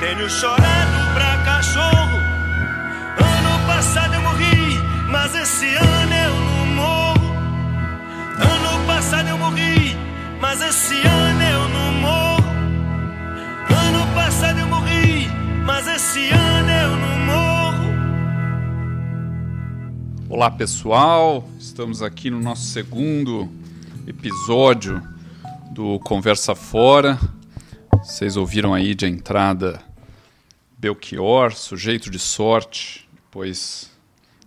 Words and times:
tenho 0.00 0.28
chorado 0.30 1.14
pra 1.14 1.44
cachorro. 1.44 2.16
Ano 3.20 3.66
passado 3.66 4.14
eu 4.14 4.22
morri, 4.22 4.78
mas 5.10 5.34
esse 5.34 5.66
ano 5.76 6.14
eu 6.14 6.34
não 6.40 6.66
morro. 6.74 7.30
Ano 8.38 8.86
passado 8.86 9.28
eu 9.28 9.36
morri, 9.36 9.94
mas 10.40 10.62
esse 10.62 10.94
ano 11.06 11.42
eu 11.42 11.68
não 11.68 11.92
morro. 12.00 12.50
Ano 13.68 14.14
passado 14.14 14.58
eu 14.58 14.66
morri, 14.68 15.28
mas 15.66 15.86
esse 15.86 16.30
ano 16.30 16.70
eu 16.70 16.96
não 16.96 17.18
morro. 17.26 17.90
Olá 20.30 20.50
pessoal, 20.50 21.46
estamos 21.58 22.02
aqui 22.02 22.30
no 22.30 22.40
nosso 22.40 22.62
segundo 22.62 23.50
episódio 24.06 25.02
do 25.72 25.98
Conversa 26.00 26.54
Fora. 26.54 27.18
Vocês 28.02 28.38
ouviram 28.38 28.72
aí 28.72 28.94
de 28.94 29.06
entrada 29.06 29.89
Belchior, 30.80 31.52
Sujeito 31.54 32.10
de 32.10 32.18
Sorte. 32.18 33.06
Depois 33.12 33.90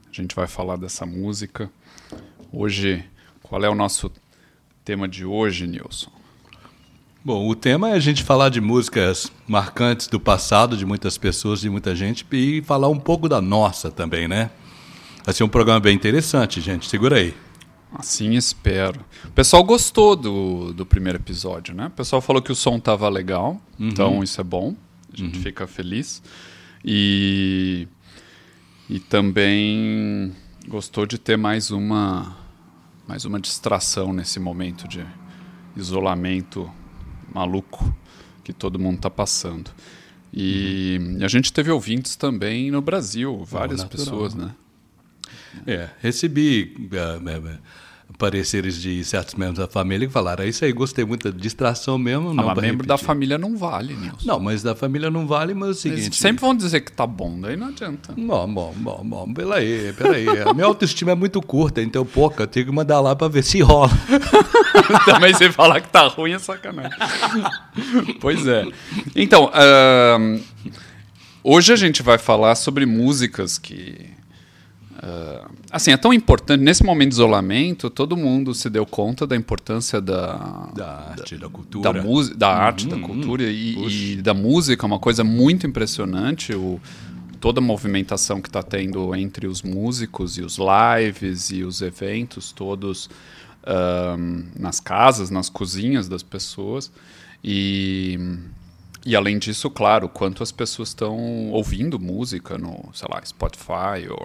a 0.09 0.12
gente 0.12 0.36
vai 0.36 0.48
falar 0.48 0.78
dessa 0.78 1.06
música. 1.06 1.72
Hoje, 2.52 3.06
qual 3.44 3.64
é 3.64 3.70
o 3.70 3.75
nosso 3.75 4.12
tema 4.84 5.08
de 5.08 5.23
hoje, 5.23 5.67
Nilson? 5.67 6.12
Bom, 7.23 7.48
o 7.48 7.56
tema 7.56 7.92
é 7.92 7.94
a 7.94 8.00
gente 8.00 8.23
falar 8.23 8.50
de 8.50 8.59
músicas 8.59 9.31
marcantes 9.48 10.08
do 10.08 10.20
passado 10.20 10.75
de 10.75 10.88
muitas 10.88 11.20
pessoas, 11.20 11.62
de 11.62 11.70
muita 11.70 11.95
gente, 11.95 12.25
e 12.31 12.64
falar 12.64 12.90
um 12.90 13.00
pouco 13.00 13.30
da 13.30 13.40
nossa 13.40 13.92
também, 13.92 14.28
né? 14.28 14.50
Vai 15.23 15.36
ser 15.36 15.44
um 15.44 15.50
programa 15.50 15.80
bem 15.80 15.95
interessante, 15.95 16.59
gente. 16.59 16.90
Segura 16.90 17.18
aí. 17.18 17.36
Assim 17.94 18.34
espero. 18.34 19.06
O 19.23 19.31
pessoal 19.31 19.64
gostou 19.64 20.16
do, 20.16 20.73
do 20.73 20.84
primeiro 20.84 21.20
episódio, 21.20 21.75
né? 21.75 21.88
O 21.88 21.92
pessoal 21.92 22.23
falou 22.23 22.42
que 22.42 22.52
o 22.52 22.56
som 22.56 22.80
tava 22.80 23.08
legal, 23.08 23.62
então 23.80 24.23
isso 24.23 24.42
é 24.42 24.44
bom. 24.44 24.75
A 25.14 25.17
gente 25.17 25.39
fica 25.39 25.67
feliz. 25.67 26.22
E, 26.83 27.88
e 28.89 29.00
também 29.00 30.33
gostou 30.67 31.06
de 31.06 31.17
ter 31.17 31.38
mais 31.38 31.72
uma, 31.72 32.36
mais 33.08 33.25
uma 33.25 33.39
distração 33.39 34.11
nesse 34.11 34.39
momento 34.39 34.88
de 34.88 35.06
isolamento 35.75 36.69
maluco 37.34 37.95
que 38.44 38.52
todo 38.52 38.80
mundo 38.80 38.97
está 38.97 39.09
passando. 39.09 39.72
E 40.34 41.00
a 41.22 41.28
gente 41.28 41.53
teve 41.53 41.69
ouvintes 41.69 42.16
também 42.16 42.72
no 42.72 42.81
Brasil, 42.81 43.44
várias 43.45 43.84
pessoas, 43.84 44.34
né? 44.34 44.56
É, 45.67 45.89
recebi 46.00 46.89
eh, 46.91 47.19
pareceres 48.18 48.80
de 48.80 49.04
certos 49.04 49.34
membros 49.36 49.58
da 49.59 49.68
família 49.68 50.08
que 50.08 50.14
falaram: 50.14 50.44
"É 50.44 50.48
isso 50.48 50.64
aí, 50.64 50.72
gostei 50.72 51.04
muito 51.04 51.32
da 51.32 51.38
distração 51.38 51.98
mesmo. 51.98 52.30
Ah, 52.30 52.34
Não 52.34 52.46
mas 52.46 52.58
membro 52.58 52.86
da 52.86 52.94
repetir." 52.94 53.08
família 53.08 53.38
não 53.38 53.58
vale, 53.58 53.94
Nilson. 53.96 54.18
Não, 54.26 54.40
mas 54.40 54.62
da 54.62 54.76
família 54.76 55.09
não 55.09 55.26
vale, 55.26 55.54
mas 55.54 55.64
é 55.64 55.70
o 55.70 55.72
Eles 55.72 55.80
seguinte. 56.04 56.16
sempre 56.18 56.42
vão 56.42 56.56
dizer 56.56 56.81
que 56.81 56.92
tá 56.92 57.06
bom, 57.08 57.40
daí 57.42 57.56
não 57.58 57.68
adianta. 57.68 58.14
Bom, 58.18 58.54
bom, 58.54 58.74
bom, 58.78 59.02
bom. 59.03 59.34
Peraí, 59.34 59.94
peraí. 59.94 60.28
A 60.42 60.53
minha 60.53 60.66
autoestima 60.68 61.12
é 61.12 61.16
muito 61.16 61.42
curta, 61.42 61.81
então, 61.81 62.06
pouca. 62.06 62.44
Eu 62.44 62.47
tenho 62.47 62.66
que 62.68 62.72
mandar 62.72 63.00
lá 63.00 63.16
pra 63.16 63.28
ver 63.28 63.44
se 63.44 63.62
rola. 63.62 63.90
Também 65.06 65.34
você 65.34 65.52
falar 65.52 65.81
que 65.81 65.90
tá 65.90 66.08
ruim 66.08 66.31
é 66.34 66.40
sacanagem. 66.40 66.92
pois 68.19 68.46
é. 68.47 68.66
Então, 69.16 69.50
ahn, 69.53 70.40
hoje 71.44 71.74
a 71.74 71.75
gente 71.75 72.02
vai 72.03 72.18
falar 72.18 72.56
sobre 72.56 72.86
músicas 72.86 73.58
que. 73.58 74.12
Ah, 75.06 75.50
assim, 75.69 75.91
é 75.91 75.97
tão 75.97 76.14
importante. 76.14 76.62
Nesse 76.62 76.81
momento 76.84 77.09
de 77.09 77.16
isolamento, 77.16 77.90
todo 77.90 78.16
mundo 78.16 78.53
se 78.53 78.69
deu 78.69 78.86
conta 78.86 79.28
da 79.28 79.36
importância 79.36 80.00
da. 80.00 80.69
Da 80.74 81.09
arte, 81.09 81.38
da 81.38 81.50
cultura. 81.50 81.94
Da, 81.94 82.02
música, 82.02 82.38
da 82.38 82.50
arte, 82.50 82.88
da 82.88 82.97
cultura 82.97 83.44
e, 83.44 84.13
e 84.13 84.22
da 84.22 84.34
música, 84.34 84.86
é 84.86 84.88
uma 84.88 85.00
coisa 85.00 85.22
muito 85.22 85.68
impressionante. 85.68 86.56
O, 86.56 86.80
toda 87.42 87.59
a 87.59 87.63
movimentação 87.63 88.42
que 88.42 88.47
está 88.47 88.63
tendo 88.63 89.13
entre 89.13 89.46
os 89.46 89.62
músicos 89.62 90.38
e 90.38 90.42
os 90.42 90.58
lives 90.58 91.50
e 91.50 91.63
os 91.63 91.81
eventos 91.81 92.53
todos 92.53 93.09
ahn, 93.68 94.46
nas 94.58 94.80
casas, 94.80 95.30
nas 95.30 95.50
cozinhas 95.50 96.08
das 96.08 96.24
pessoas. 96.24 96.90
E, 97.44 98.18
e 99.06 99.16
além 99.16 99.38
disso, 99.38 99.69
claro, 99.69 100.08
quanto 100.08 100.41
as 100.41 100.52
pessoas 100.52 100.90
estão 100.90 101.50
ouvindo 101.52 102.00
música 102.00 102.58
no, 102.58 102.90
sei 102.94 103.08
lá, 103.12 103.22
Spotify 103.25 104.08
ou 104.09 104.18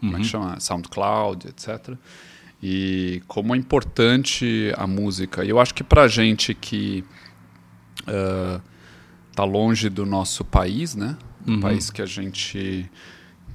como 0.00 0.16
é 0.16 0.20
que 0.20 0.24
chama? 0.24 0.58
SoundCloud, 0.58 1.48
etc. 1.48 1.96
E 2.62 3.22
como 3.26 3.54
é 3.54 3.58
importante 3.58 4.72
a 4.76 4.86
música. 4.86 5.44
E 5.44 5.50
eu 5.50 5.60
acho 5.60 5.74
que 5.74 5.84
pra 5.84 6.08
gente 6.08 6.54
que 6.54 7.04
ah, 8.06 8.60
tá 9.34 9.44
longe 9.44 9.88
do 9.88 10.06
nosso 10.06 10.44
país, 10.44 10.94
né? 10.94 11.16
Um 11.46 11.60
país 11.60 11.90
que 11.90 12.00
a 12.00 12.06
gente 12.06 12.90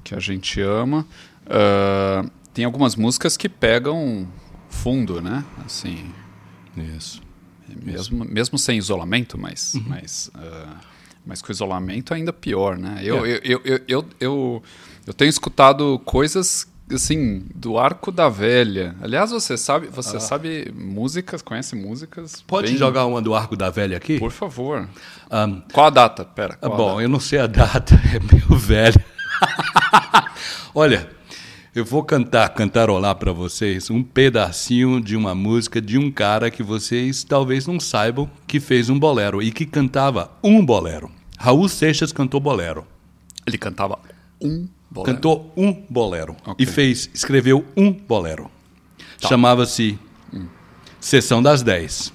que 0.04 0.14
a 0.14 0.20
gente 0.20 0.60
ama. 0.60 1.06
ah, 1.46 2.24
tem 2.54 2.64
algumas 2.64 2.96
músicas 2.96 3.36
que 3.36 3.48
pegam 3.48 4.26
fundo, 4.68 5.20
né? 5.20 5.44
Assim, 5.64 6.12
Isso. 6.96 7.27
Mesmo, 7.82 8.24
mesmo 8.24 8.58
sem 8.58 8.78
isolamento, 8.78 9.36
mas, 9.38 9.74
mas, 9.86 10.30
ah, 10.34 10.76
mas 11.26 11.42
com 11.42 11.50
isolamento 11.52 12.14
ainda 12.14 12.32
pior, 12.32 12.76
né? 12.78 13.00
Eu, 13.02 13.24
É. 13.24 13.30
eu, 13.30 13.40
eu, 13.44 13.60
eu, 13.64 13.80
eu, 13.88 14.06
eu, 14.20 14.62
eu 15.06 15.14
tenho 15.14 15.28
escutado 15.28 16.00
coisas 16.04 16.66
assim 16.90 17.44
do 17.54 17.78
arco 17.78 18.10
da 18.10 18.30
velha. 18.30 18.96
Aliás, 19.02 19.30
você 19.30 19.58
sabe, 19.58 19.88
você 19.88 20.18
sabe 20.18 20.72
músicas, 20.74 21.42
conhece 21.42 21.76
músicas? 21.76 22.42
Pode 22.46 22.68
bem- 22.68 22.76
jogar 22.78 23.04
uma 23.04 23.20
do 23.20 23.34
Arco 23.34 23.54
da 23.54 23.68
Velha 23.68 23.98
aqui? 23.98 24.18
Por 24.18 24.32
favor. 24.32 24.88
Ahn, 25.30 25.60
Qual 25.70 25.86
a 25.86 25.90
data? 25.90 26.24
Pera. 26.24 26.54
Ah, 26.54 26.66
qual 26.66 26.72
a 26.72 26.76
bom, 26.76 26.88
data? 26.92 27.02
eu 27.02 27.08
não 27.10 27.20
sei 27.20 27.40
a 27.40 27.46
data, 27.46 27.94
é 28.14 28.18
meio 28.34 28.58
velho. 28.58 28.98
Olha, 30.74 31.08
eu 31.78 31.84
vou 31.84 32.02
cantar, 32.02 32.48
cantarolar 32.50 33.14
para 33.16 33.32
vocês 33.32 33.88
um 33.90 34.02
pedacinho 34.02 35.00
de 35.00 35.14
uma 35.16 35.34
música 35.34 35.80
de 35.80 35.96
um 35.98 36.10
cara 36.10 36.50
que 36.50 36.62
vocês 36.62 37.22
talvez 37.22 37.66
não 37.66 37.78
saibam 37.78 38.28
que 38.46 38.58
fez 38.58 38.90
um 38.90 38.98
bolero 38.98 39.40
e 39.42 39.52
que 39.52 39.64
cantava 39.64 40.30
um 40.42 40.64
bolero. 40.64 41.10
Raul 41.38 41.68
Seixas 41.68 42.12
cantou 42.12 42.40
bolero. 42.40 42.84
Ele 43.46 43.56
cantava 43.56 43.98
um 44.42 44.66
bolero. 44.90 45.14
Cantou 45.14 45.52
um 45.56 45.72
bolero 45.88 46.36
Ok. 46.44 46.54
e 46.58 46.66
fez, 46.66 47.08
escreveu 47.14 47.64
um 47.76 47.92
bolero. 47.92 48.50
Chamava-se 49.20 49.98
Sessão 51.00 51.40
das 51.42 51.62
10. 51.62 52.12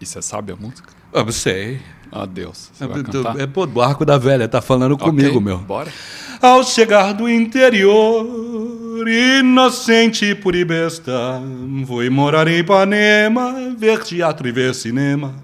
E 0.00 0.06
você 0.06 0.22
sabe 0.22 0.52
a 0.52 0.56
música? 0.56 0.92
Eu 1.12 1.32
sei. 1.32 1.80
Ah, 2.12 2.24
Deus. 2.26 2.70
Você 2.72 2.84
É, 2.84 2.86
vai 2.86 3.02
cantar? 3.02 3.40
é 3.40 3.46
pô, 3.46 3.66
do 3.66 3.82
Arco 3.82 4.04
da 4.04 4.16
Velha, 4.16 4.46
tá 4.46 4.62
falando 4.62 4.92
Ok, 4.92 5.06
comigo, 5.06 5.40
meu. 5.40 5.58
Bora. 5.58 5.92
Ao 6.40 6.62
chegar 6.62 7.14
do 7.14 7.28
interior, 7.28 9.08
inocente 9.08 10.34
por 10.34 10.52
besta, 10.64 11.40
fui 11.86 12.10
morar 12.10 12.48
em 12.48 12.58
Ipanema, 12.58 13.74
ver 13.76 14.02
teatro 14.02 14.48
e 14.48 14.52
ver 14.52 14.74
cinema. 14.74 15.34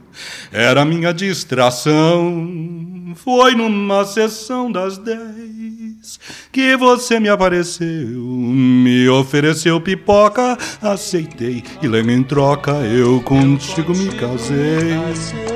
Era 0.52 0.84
minha 0.84 1.12
distração. 1.12 3.14
Foi 3.16 3.54
numa 3.54 4.04
sessão 4.04 4.72
das 4.72 4.98
dez 4.98 6.18
que 6.50 6.76
você 6.76 7.20
me 7.20 7.28
apareceu, 7.28 7.86
me 7.86 9.08
ofereceu 9.08 9.80
pipoca, 9.80 10.58
aceitei 10.80 11.62
e 11.80 11.86
logo 11.86 12.10
em 12.10 12.22
troca 12.22 12.72
eu 12.72 13.20
contigo 13.20 13.94
me 13.94 14.08
casei. 14.08 15.51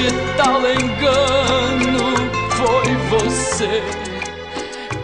De 0.00 0.08
tal 0.34 0.60
engano 0.60 1.98
foi 2.56 2.94
você 3.10 3.82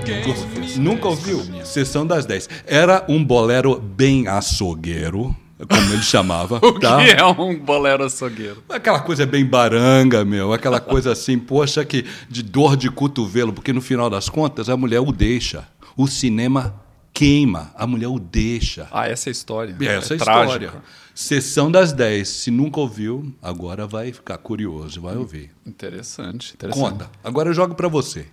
quem 0.07 0.81
Nunca 0.81 1.09
ouviu? 1.09 1.43
Sessão 1.65 2.07
das 2.07 2.25
10. 2.25 2.49
Era 2.67 3.05
um 3.09 3.23
bolero 3.23 3.79
bem 3.81 4.29
açougueiro, 4.29 5.35
como 5.69 5.93
ele 5.93 6.03
chamava. 6.03 6.61
O 6.65 6.79
tá? 6.79 7.05
que 7.05 7.11
é 7.11 7.25
um 7.27 7.59
bolero 7.59 8.05
açougueiro? 8.05 8.63
Aquela 8.69 9.01
coisa 9.01 9.27
bem 9.27 9.45
baranga, 9.45 10.25
meu. 10.25 10.53
Aquela 10.53 10.79
coisa 10.79 11.13
assim, 11.13 11.39
poxa, 11.39 11.85
que 11.85 12.05
de 12.29 12.43
dor 12.43 12.77
de 12.77 12.89
cotovelo, 12.89 13.53
porque 13.53 13.73
no 13.73 13.83
final 13.83 14.09
das 14.09 14.29
contas 14.29 14.69
a 14.69 14.77
mulher 14.77 15.01
o 15.01 15.13
deixa. 15.13 15.67
O 15.97 16.07
cinema 16.07 16.86
queima, 17.17 17.73
a 17.75 17.87
mulher 17.87 18.09
o 18.09 18.19
deixa. 18.19 18.87
Ah, 18.93 19.09
essa 19.09 19.29
é 19.29 19.31
a 19.31 19.33
história. 19.33 19.75
Essa 19.81 20.13
é 20.13 20.17
a 20.17 20.21
trágica. 20.21 20.65
história. 20.67 20.83
Sessão 21.15 21.71
das 21.71 21.95
10. 21.95 22.29
Se 22.29 22.51
nunca 22.51 22.79
ouviu, 22.79 23.33
agora 23.41 23.87
vai 23.87 24.13
ficar 24.13 24.37
curioso, 24.37 25.01
vai 25.01 25.17
ouvir. 25.17 25.51
Interessante, 25.65 26.53
interessante. 26.53 26.91
Conta. 26.91 27.11
Agora 27.25 27.49
eu 27.49 27.55
jogo 27.55 27.75
para 27.75 27.89
você. 27.89 28.27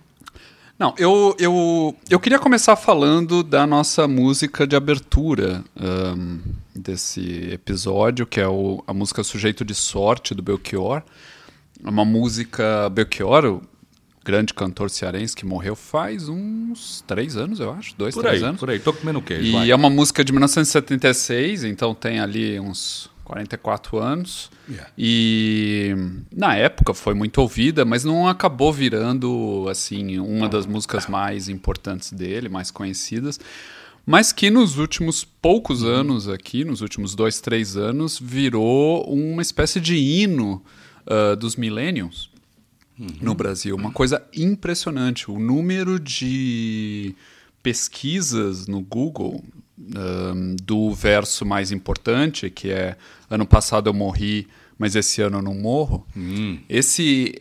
Não, 0.78 0.94
eu, 0.98 1.34
eu, 1.38 1.96
eu 2.10 2.20
queria 2.20 2.38
começar 2.38 2.76
falando 2.76 3.42
da 3.42 3.66
nossa 3.66 4.06
música 4.06 4.66
de 4.66 4.76
abertura 4.76 5.64
um, 5.80 6.40
desse 6.74 7.48
episódio, 7.52 8.26
que 8.26 8.38
é 8.38 8.46
o, 8.46 8.84
a 8.86 8.92
música 8.92 9.24
Sujeito 9.24 9.64
de 9.64 9.74
Sorte, 9.74 10.34
do 10.34 10.42
Belchior. 10.42 11.02
É 11.82 11.88
uma 11.88 12.04
música. 12.04 12.90
Belchior, 12.90 13.62
grande 14.24 14.54
cantor 14.54 14.88
cearense 14.88 15.36
que 15.36 15.44
morreu 15.44 15.76
faz 15.76 16.28
uns 16.28 17.04
três 17.06 17.36
anos, 17.36 17.60
eu 17.60 17.70
acho. 17.70 17.94
Dois, 17.98 18.14
Por 18.14 18.22
três 18.24 18.42
aí, 18.42 18.48
anos. 18.48 18.58
por 18.58 18.70
aí. 18.70 18.78
Tô 18.78 18.92
comendo 18.92 19.20
queijo. 19.20 19.42
E 19.44 19.52
vai. 19.52 19.70
é 19.70 19.74
uma 19.76 19.90
música 19.90 20.24
de 20.24 20.32
1976, 20.32 21.64
então 21.64 21.94
tem 21.94 22.20
ali 22.20 22.58
uns 22.58 23.10
44 23.24 23.98
anos. 23.98 24.50
Yeah. 24.68 24.90
E 24.96 25.94
na 26.34 26.56
época 26.56 26.94
foi 26.94 27.12
muito 27.14 27.38
ouvida, 27.38 27.84
mas 27.84 28.02
não 28.04 28.26
acabou 28.26 28.72
virando 28.72 29.66
assim 29.70 30.18
uma 30.18 30.48
das 30.48 30.64
músicas 30.66 31.06
mais 31.06 31.48
importantes 31.48 32.10
dele, 32.12 32.48
mais 32.48 32.70
conhecidas. 32.70 33.38
Mas 34.06 34.32
que 34.32 34.50
nos 34.50 34.76
últimos 34.78 35.24
poucos 35.24 35.82
Uhum. 35.82 35.88
anos 35.88 36.28
aqui, 36.28 36.62
nos 36.64 36.80
últimos 36.82 37.14
dois, 37.14 37.40
três 37.40 37.74
anos, 37.76 38.18
virou 38.20 39.02
uma 39.04 39.40
espécie 39.40 39.80
de 39.80 39.96
hino 39.96 40.62
ah, 41.06 41.34
dos 41.34 41.56
millennials 41.56 42.30
No 43.20 43.34
Brasil. 43.34 43.74
Uma 43.74 43.90
coisa 43.90 44.24
impressionante. 44.34 45.30
O 45.30 45.38
número 45.38 45.98
de 45.98 47.14
pesquisas 47.62 48.66
no 48.66 48.80
Google 48.80 49.42
um, 49.78 50.54
do 50.62 50.92
verso 50.92 51.44
mais 51.44 51.72
importante, 51.72 52.48
que 52.50 52.70
é 52.70 52.96
ano 53.28 53.46
passado 53.46 53.88
eu 53.88 53.94
morri, 53.94 54.46
mas 54.78 54.96
esse 54.96 55.22
ano 55.22 55.38
eu 55.38 55.42
não 55.42 55.54
morro. 55.54 56.06
Esse 56.68 57.34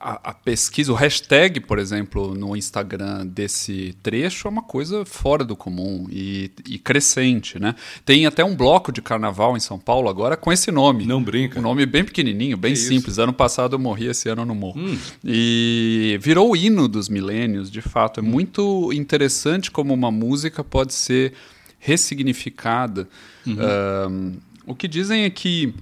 a, 0.00 0.30
a 0.30 0.34
pesquisa, 0.34 0.92
o 0.92 0.94
hashtag, 0.94 1.60
por 1.60 1.78
exemplo, 1.78 2.34
no 2.34 2.56
Instagram 2.56 3.26
desse 3.26 3.94
trecho 4.02 4.48
é 4.48 4.50
uma 4.50 4.62
coisa 4.62 5.04
fora 5.04 5.44
do 5.44 5.54
comum 5.56 6.06
e, 6.10 6.50
e 6.68 6.78
crescente, 6.78 7.58
né? 7.58 7.74
Tem 8.04 8.26
até 8.26 8.44
um 8.44 8.56
bloco 8.56 8.90
de 8.90 9.00
carnaval 9.00 9.56
em 9.56 9.60
São 9.60 9.78
Paulo 9.78 10.08
agora 10.08 10.36
com 10.36 10.52
esse 10.52 10.70
nome. 10.70 11.06
Não 11.06 11.22
brinca. 11.22 11.58
Um 11.58 11.62
nome 11.62 11.86
bem 11.86 12.04
pequenininho, 12.04 12.56
bem 12.56 12.72
Que 12.72 12.78
isso? 12.78 12.88
simples. 12.88 13.18
Ano 13.18 13.32
passado 13.32 13.74
eu 13.74 13.78
morri, 13.78 14.06
esse 14.06 14.28
ano 14.28 14.42
eu 14.42 14.46
não 14.46 14.54
morro. 14.54 14.80
Hum. 14.80 14.98
E 15.24 16.18
virou 16.20 16.50
o 16.50 16.56
hino 16.56 16.88
dos 16.88 17.08
milênios, 17.08 17.70
de 17.70 17.80
fato. 17.80 18.20
Hum. 18.20 18.24
É 18.24 18.28
muito 18.28 18.92
interessante 18.92 19.70
como 19.70 19.94
uma 19.94 20.10
música 20.10 20.64
pode 20.64 20.94
ser 20.94 21.32
ressignificada. 21.78 23.08
Uhum. 23.46 23.56
Ahn, 23.58 24.32
o 24.66 24.74
que 24.74 24.86
dizem 24.86 25.24
é 25.24 25.30
que 25.30 25.74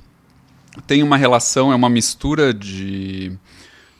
tem 0.87 1.03
uma 1.03 1.17
relação, 1.17 1.73
é 1.73 1.75
uma 1.75 1.91
mistura 1.91 2.55
de, 2.55 3.33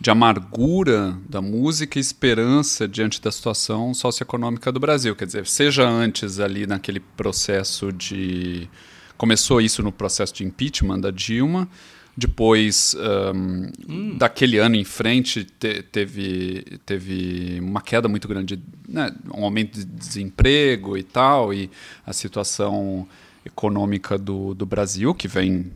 de 0.01 0.11
amargura 0.11 1.17
da 1.29 1.43
música 1.43 1.99
e 1.99 2.01
esperança 2.01 2.87
diante 2.87 3.21
da 3.21 3.31
situação 3.33 3.93
socioeconômica 3.95 4.71
do 4.71 4.81
Brasil. 4.81 5.17
Quer 5.17 5.27
dizer, 5.27 5.47
seja 5.47 5.89
antes 5.89 6.41
ali 6.41 6.67
naquele 6.67 7.01
processo 7.01 7.93
de. 7.93 8.69
Começou 9.17 9.61
isso 9.61 9.83
no 9.83 9.93
processo 9.93 10.33
de 10.35 10.45
impeachment 10.45 11.01
da 11.01 11.11
Dilma. 11.11 11.69
Depois, 12.17 12.97
ahn, 12.99 13.71
daquele 14.19 14.59
ano 14.59 14.75
em 14.75 14.85
frente, 14.85 15.45
te- 15.45 15.83
teve, 15.83 16.79
teve 16.85 17.59
uma 17.61 17.81
queda 17.81 18.09
muito 18.09 18.27
grande, 18.27 18.61
né, 18.89 19.15
um 19.33 19.45
aumento 19.45 19.79
de 19.79 19.85
desemprego 19.85 20.99
e 20.99 21.03
tal, 21.03 21.55
e 21.55 21.71
a 22.05 22.13
situação 22.13 23.07
econômica 23.45 24.19
do, 24.19 24.55
do 24.55 24.67
Brasil, 24.67 25.15
que 25.15 25.29
vem, 25.29 25.71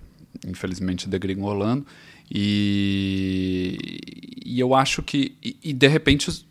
infelizmente, 0.47 1.09
degringolando. 1.09 1.87
E, 2.31 3.99
e 4.45 4.61
eu 4.61 4.75
acho 4.75 5.03
que, 5.03 5.37
e, 5.43 5.57
e 5.63 5.73
de 5.73 5.87
repente, 5.89 6.29
os- 6.29 6.47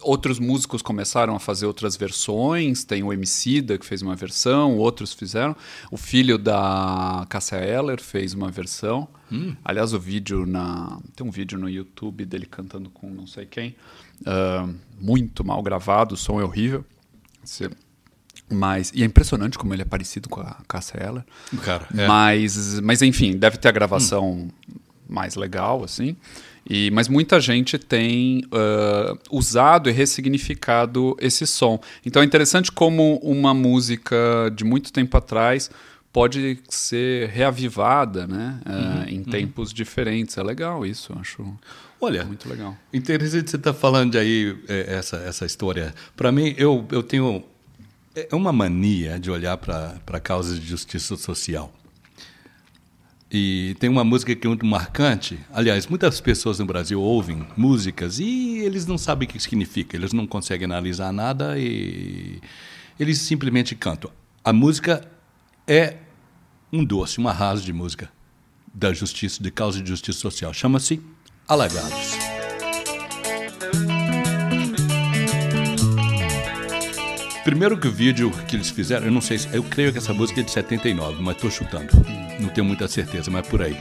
outros 0.00 0.38
músicos 0.38 0.82
começaram 0.82 1.34
a 1.34 1.38
fazer 1.40 1.64
outras 1.66 1.96
versões. 1.96 2.84
Tem 2.84 3.02
o 3.02 3.12
Emicida 3.12 3.78
que 3.78 3.86
fez 3.86 4.02
uma 4.02 4.14
versão, 4.14 4.76
outros 4.76 5.12
fizeram. 5.14 5.56
O 5.90 5.96
filho 5.96 6.36
da 6.36 7.26
Cássia 7.28 7.56
Eller 7.56 8.00
fez 8.02 8.34
uma 8.34 8.50
versão. 8.50 9.08
Aliás, 9.64 9.92
o 9.92 9.98
vídeo 9.98 10.46
na 10.46 10.98
tem 11.16 11.26
um 11.26 11.30
vídeo 11.30 11.58
no 11.58 11.68
YouTube 11.68 12.24
dele 12.24 12.46
cantando 12.46 12.88
com 12.90 13.08
não 13.10 13.26
sei 13.26 13.46
quem, 13.46 13.74
ah, 14.26 14.68
muito 15.00 15.42
mal 15.44 15.60
gravado, 15.62 16.14
o 16.14 16.16
som 16.18 16.40
é 16.40 16.44
horrível. 16.44 16.84
Você- 17.42 17.68
mas 18.50 18.92
e 18.94 19.02
é 19.02 19.06
impressionante 19.06 19.58
como 19.58 19.74
ele 19.74 19.82
é 19.82 19.84
parecido 19.84 20.28
com 20.28 20.40
a 20.40 20.56
Eller. 21.00 21.24
Cara, 21.62 21.86
é. 21.96 22.06
Mas, 22.06 22.80
mas 22.80 23.02
enfim, 23.02 23.36
deve 23.36 23.56
ter 23.56 23.68
a 23.68 23.72
gravação 23.72 24.48
mais 25.08 25.34
legal, 25.34 25.82
assim. 25.84 26.16
E, 26.68 26.90
mas 26.92 27.08
muita 27.08 27.40
gente 27.40 27.78
tem 27.78 28.42
ah, 28.52 29.16
usado 29.30 29.88
e 29.88 29.92
ressignificado 29.92 31.16
esse 31.20 31.46
som. 31.46 31.80
Então 32.04 32.22
é 32.22 32.24
interessante 32.24 32.72
como 32.72 33.16
uma 33.18 33.52
música 33.52 34.50
de 34.54 34.64
muito 34.64 34.92
tempo 34.92 35.16
atrás 35.16 35.70
pode 36.12 36.58
ser 36.68 37.28
reavivada 37.30 38.24
né, 38.26 38.60
ah, 38.64 39.04
em 39.08 39.22
tempos 39.24 39.72
diferentes. 39.72 40.38
É 40.38 40.42
legal 40.42 40.86
isso, 40.86 41.12
eu 41.12 41.18
acho 41.18 41.56
Olha, 42.00 42.24
muito 42.24 42.48
legal. 42.48 42.76
Interessante 42.92 43.50
você 43.50 43.56
estar 43.56 43.72
falando 43.72 44.16
aí 44.16 44.56
é, 44.68 44.94
essa, 44.96 45.16
essa 45.16 45.46
história. 45.46 45.94
Para 46.14 46.30
mim, 46.30 46.54
eu, 46.58 46.86
eu 46.92 47.02
tenho 47.02 47.42
é 48.14 48.34
uma 48.34 48.52
mania 48.52 49.18
de 49.18 49.30
olhar 49.30 49.56
para 49.56 50.20
causas 50.20 50.58
de 50.58 50.66
justiça 50.66 51.16
social. 51.16 51.72
E 53.30 53.74
tem 53.80 53.90
uma 53.90 54.04
música 54.04 54.34
que 54.34 54.46
é 54.46 54.48
muito 54.48 54.64
marcante. 54.64 55.38
Aliás, 55.52 55.88
muitas 55.88 56.20
pessoas 56.20 56.60
no 56.60 56.66
Brasil 56.66 57.00
ouvem 57.02 57.44
músicas 57.56 58.20
e 58.20 58.58
eles 58.58 58.86
não 58.86 58.96
sabem 58.96 59.26
o 59.26 59.30
que 59.30 59.40
significa. 59.40 59.96
Eles 59.96 60.12
não 60.12 60.24
conseguem 60.24 60.66
analisar 60.66 61.12
nada 61.12 61.58
e 61.58 62.40
eles 62.98 63.18
simplesmente 63.18 63.74
cantam. 63.74 64.12
A 64.44 64.52
música 64.52 65.10
é 65.66 65.96
um 66.72 66.84
doce, 66.84 67.20
um 67.20 67.26
arraso 67.26 67.64
de 67.64 67.72
música 67.72 68.08
da 68.72 68.92
justiça, 68.92 69.42
de 69.42 69.50
causa 69.50 69.82
de 69.82 69.88
justiça 69.88 70.20
social. 70.20 70.54
Chama-se 70.54 71.02
Alagados. 71.48 72.23
Primeiro 77.44 77.76
que 77.78 77.86
o 77.86 77.92
vídeo 77.92 78.30
que 78.48 78.56
eles 78.56 78.70
fizeram, 78.70 79.06
eu 79.06 79.12
não 79.12 79.20
sei 79.20 79.38
se. 79.38 79.54
Eu 79.54 79.62
creio 79.62 79.92
que 79.92 79.98
essa 79.98 80.14
música 80.14 80.40
é 80.40 80.42
de 80.42 80.50
79, 80.50 81.22
mas 81.22 81.36
estou 81.36 81.50
chutando. 81.50 81.88
Não 82.40 82.48
tenho 82.48 82.64
muita 82.66 82.88
certeza, 82.88 83.30
mas 83.30 83.46
é 83.46 83.50
por 83.50 83.60
aí. 83.62 83.78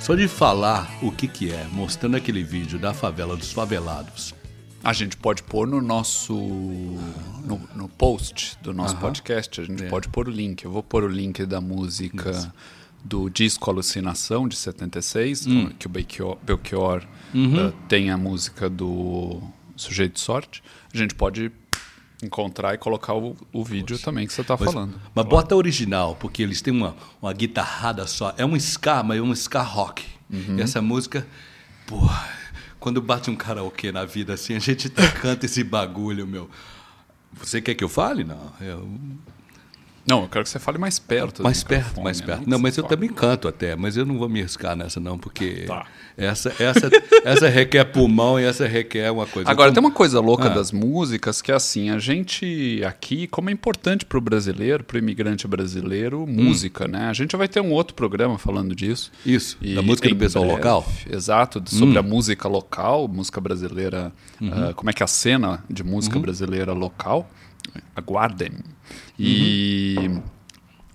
Só 0.00 0.14
de 0.14 0.28
falar 0.28 0.90
o 1.02 1.10
que, 1.10 1.26
que 1.26 1.50
é, 1.50 1.66
mostrando 1.72 2.14
aquele 2.16 2.42
vídeo 2.42 2.78
da 2.78 2.92
favela 2.92 3.36
dos 3.36 3.52
favelados. 3.52 4.34
A 4.82 4.92
gente 4.92 5.16
pode 5.16 5.42
pôr 5.42 5.66
no 5.66 5.80
nosso 5.80 6.34
no, 6.34 7.58
no 7.74 7.88
post 7.88 8.58
do 8.62 8.74
nosso 8.74 8.96
podcast, 8.98 9.62
a 9.62 9.64
gente 9.64 9.84
É. 9.84 9.88
pode 9.88 10.08
pôr 10.08 10.28
o 10.28 10.30
link. 10.30 10.62
Eu 10.62 10.70
vou 10.70 10.82
pôr 10.82 11.04
o 11.04 11.08
link 11.08 11.46
da 11.46 11.58
música 11.62 12.52
do 13.02 13.30
disco 13.30 13.70
Alucinação 13.70 14.46
de 14.46 14.56
76, 14.56 15.46
Hum. 15.46 15.70
que 15.78 15.86
o 15.86 15.88
Belchior, 15.90 16.36
Belchior 16.42 17.02
Uhum. 17.32 17.68
eh, 17.68 17.72
tem 17.88 18.10
a 18.10 18.18
música 18.18 18.68
do 18.68 19.40
Sujeito 19.74 20.14
de 20.14 20.20
Sorte. 20.20 20.62
A 20.92 20.96
gente 20.98 21.14
pode 21.14 21.50
encontrar 22.24 22.74
e 22.74 22.78
colocar 22.78 23.14
o, 23.14 23.36
o 23.52 23.64
vídeo 23.64 23.98
também 23.98 24.26
que 24.26 24.32
você 24.32 24.40
está 24.40 24.56
falando. 24.56 25.00
mas 25.14 25.26
bota 25.26 25.54
original, 25.54 26.16
porque 26.16 26.42
eles 26.42 26.60
têm 26.60 26.72
uma, 26.72 26.96
uma 27.20 27.32
guitarrada 27.32 28.06
só. 28.06 28.34
É 28.36 28.44
um 28.44 28.56
ska, 28.56 29.02
mas 29.02 29.18
é 29.18 29.22
um 29.22 29.32
ska 29.32 29.62
rock. 29.62 30.04
Uhum. 30.30 30.58
E 30.58 30.62
essa 30.62 30.80
música, 30.82 31.26
porra, 31.86 32.28
quando 32.80 33.00
bate 33.00 33.30
um 33.30 33.36
karaokê 33.36 33.92
na 33.92 34.04
vida 34.04 34.34
assim, 34.34 34.54
a 34.54 34.58
gente 34.58 34.88
canta 35.20 35.46
esse 35.46 35.62
bagulho, 35.62 36.26
meu. 36.26 36.50
Você 37.32 37.60
quer 37.60 37.74
que 37.74 37.82
eu 37.82 37.88
fale? 37.88 38.24
Não. 38.24 38.52
Eu, 38.60 38.88
Não, 40.06 40.22
eu 40.22 40.28
quero 40.28 40.44
que 40.44 40.50
você 40.50 40.58
fale 40.58 40.76
mais 40.78 40.98
perto. 40.98 41.42
mais 41.42 41.64
perto, 41.64 42.00
mais 42.02 42.20
né? 42.20 42.26
perto. 42.26 42.48
Não, 42.48 42.58
você 42.58 42.62
mas 42.62 42.76
eu 42.76 42.84
também 42.84 43.08
canto 43.08 43.48
até, 43.48 43.74
mas 43.74 43.96
eu 43.96 44.04
não 44.04 44.18
vou 44.18 44.28
me 44.28 44.40
arriscar 44.40 44.76
nessa 44.76 45.00
não, 45.00 45.18
porque 45.18 45.64
Tá. 45.66 45.86
essa, 46.16 46.52
essa, 46.58 46.90
essa 47.24 47.48
requer 47.48 47.84
pulmão 47.84 48.38
e 48.38 48.44
essa 48.44 48.66
requer 48.66 49.10
uma 49.10 49.26
coisa. 49.26 49.50
Agora, 49.50 49.72
tem 49.72 49.80
uma 49.80 49.90
coisa 49.90 50.20
louca 50.20 50.46
Ah. 50.46 50.48
das 50.54 50.72
músicas 50.72 51.40
que 51.40 51.50
é 51.50 51.54
assim, 51.54 51.88
a 51.90 51.98
gente 51.98 52.82
aqui, 52.86 53.26
como 53.26 53.48
é 53.48 53.52
importante 53.52 54.04
para 54.04 54.18
o 54.18 54.20
brasileiro, 54.20 54.84
para 54.84 54.96
o 54.96 54.98
imigrante 54.98 55.48
brasileiro, 55.48 56.26
música, 56.26 56.86
né? 56.86 57.06
A 57.08 57.12
gente 57.12 57.34
vai 57.36 57.48
ter 57.48 57.60
um 57.60 57.70
outro 57.72 57.94
programa 57.94 58.38
falando 58.38 58.74
disso. 58.74 59.10
Isso, 59.24 59.56
E 59.62 59.74
da 59.74 59.82
música 59.82 60.08
do 60.08 60.16
pessoal 60.16 60.44
breve, 60.44 60.58
local? 60.58 60.86
Exato, 61.10 61.62
sobre 61.66 61.98
a 61.98 62.02
música 62.02 62.46
local, 62.46 63.08
música 63.08 63.40
brasileira, 63.40 64.12
ah, 64.42 64.72
como 64.74 64.90
é 64.90 64.92
que 64.92 65.02
é 65.02 65.04
a 65.04 65.08
cena 65.08 65.64
de 65.70 65.82
música 65.82 66.18
brasileira 66.18 66.72
local. 66.74 67.28
Aguardem. 67.94 68.52
E 69.18 69.96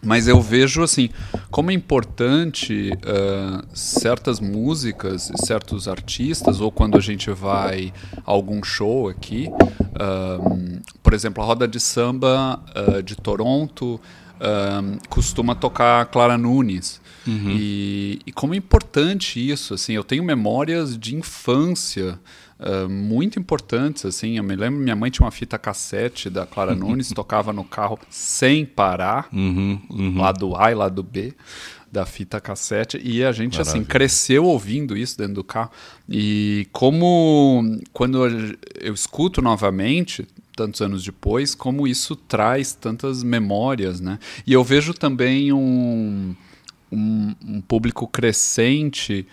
Mas 0.01 0.27
eu 0.27 0.39
vejo 0.41 0.81
assim 0.81 1.09
como 1.51 1.71
é 1.71 1.74
importante 1.74 2.91
uh, 2.91 3.67
certas 3.74 4.39
músicas, 4.39 5.31
certos 5.45 5.88
artistas, 5.88 6.62
ou 6.62 6.71
quando 6.71 6.98
a 6.98 7.01
gente 7.01 7.29
vai 7.31 7.91
a 8.17 8.31
algum 8.31 8.63
show 8.63 9.09
aqui, 9.09 9.50
uh, 9.50 10.81
por 11.03 11.13
exemplo, 11.13 11.43
a 11.43 11.45
roda 11.45 11.67
de 11.67 11.79
samba 11.79 12.63
uh, 12.75 13.03
de 13.03 13.15
Toronto 13.15 14.00
costuma 15.10 15.55
tocar 15.55 16.05
Clara 16.08 16.38
Nunes. 16.38 17.01
Uhum. 17.27 17.51
E, 17.51 18.19
e, 18.25 18.31
como 18.31 18.53
é 18.53 18.58
importante 18.58 19.39
isso, 19.39 19.74
assim, 19.74 19.93
eu 19.93 20.03
tenho 20.03 20.24
memórias 20.24 20.98
de 20.98 21.15
infância 21.15 22.19
uh, 22.60 22.89
muito 22.89 23.38
importantes, 23.38 24.05
assim. 24.05 24.38
Eu 24.38 24.43
me 24.43 24.55
lembro, 24.55 24.79
minha 24.79 24.96
mãe 24.96 25.12
tinha 25.12 25.25
uma 25.25 25.31
fita 25.31 25.58
cassete 25.58 26.29
da 26.29 26.46
Clara 26.46 26.74
Nunes, 26.74 27.10
tocava 27.10 27.51
no 27.53 27.63
carro 27.63 28.00
sem 28.10 28.65
parar, 28.65 29.27
uhum, 29.31 29.79
uhum. 29.89 30.17
lado 30.17 30.55
A 30.55 30.72
e 30.72 30.75
lado 30.75 31.03
B 31.03 31.34
da 31.91 32.05
fita 32.05 32.39
cassete 32.39 33.01
e 33.03 33.24
a 33.24 33.31
gente 33.31 33.60
assim, 33.60 33.79
Maravilha. 33.79 33.81
assim 33.81 33.84
cresceu 33.84 34.46
ouvindo 34.46 34.96
isso 34.96 35.17
dentro 35.17 35.34
do 35.34 35.43
carro 35.43 35.72
e 36.08 36.67
como 36.72 37.63
quando 37.91 38.27
eu 38.79 38.93
escuto 38.93 39.41
novamente 39.41 40.27
tantos 40.59 40.81
anos 40.81 41.03
depois 41.03 41.55
como 41.55 41.87
isso 41.87 42.15
traz 42.15 42.73
tantas 42.73 43.23
memórias 43.23 43.99
né 43.99 44.19
e 44.45 44.53
eu 44.53 44.63
vejo 44.63 44.93
também 44.93 45.53
um, 45.53 46.35
um, 46.91 47.35
um 47.45 47.61
público 47.61 48.07
crescente 48.07 49.25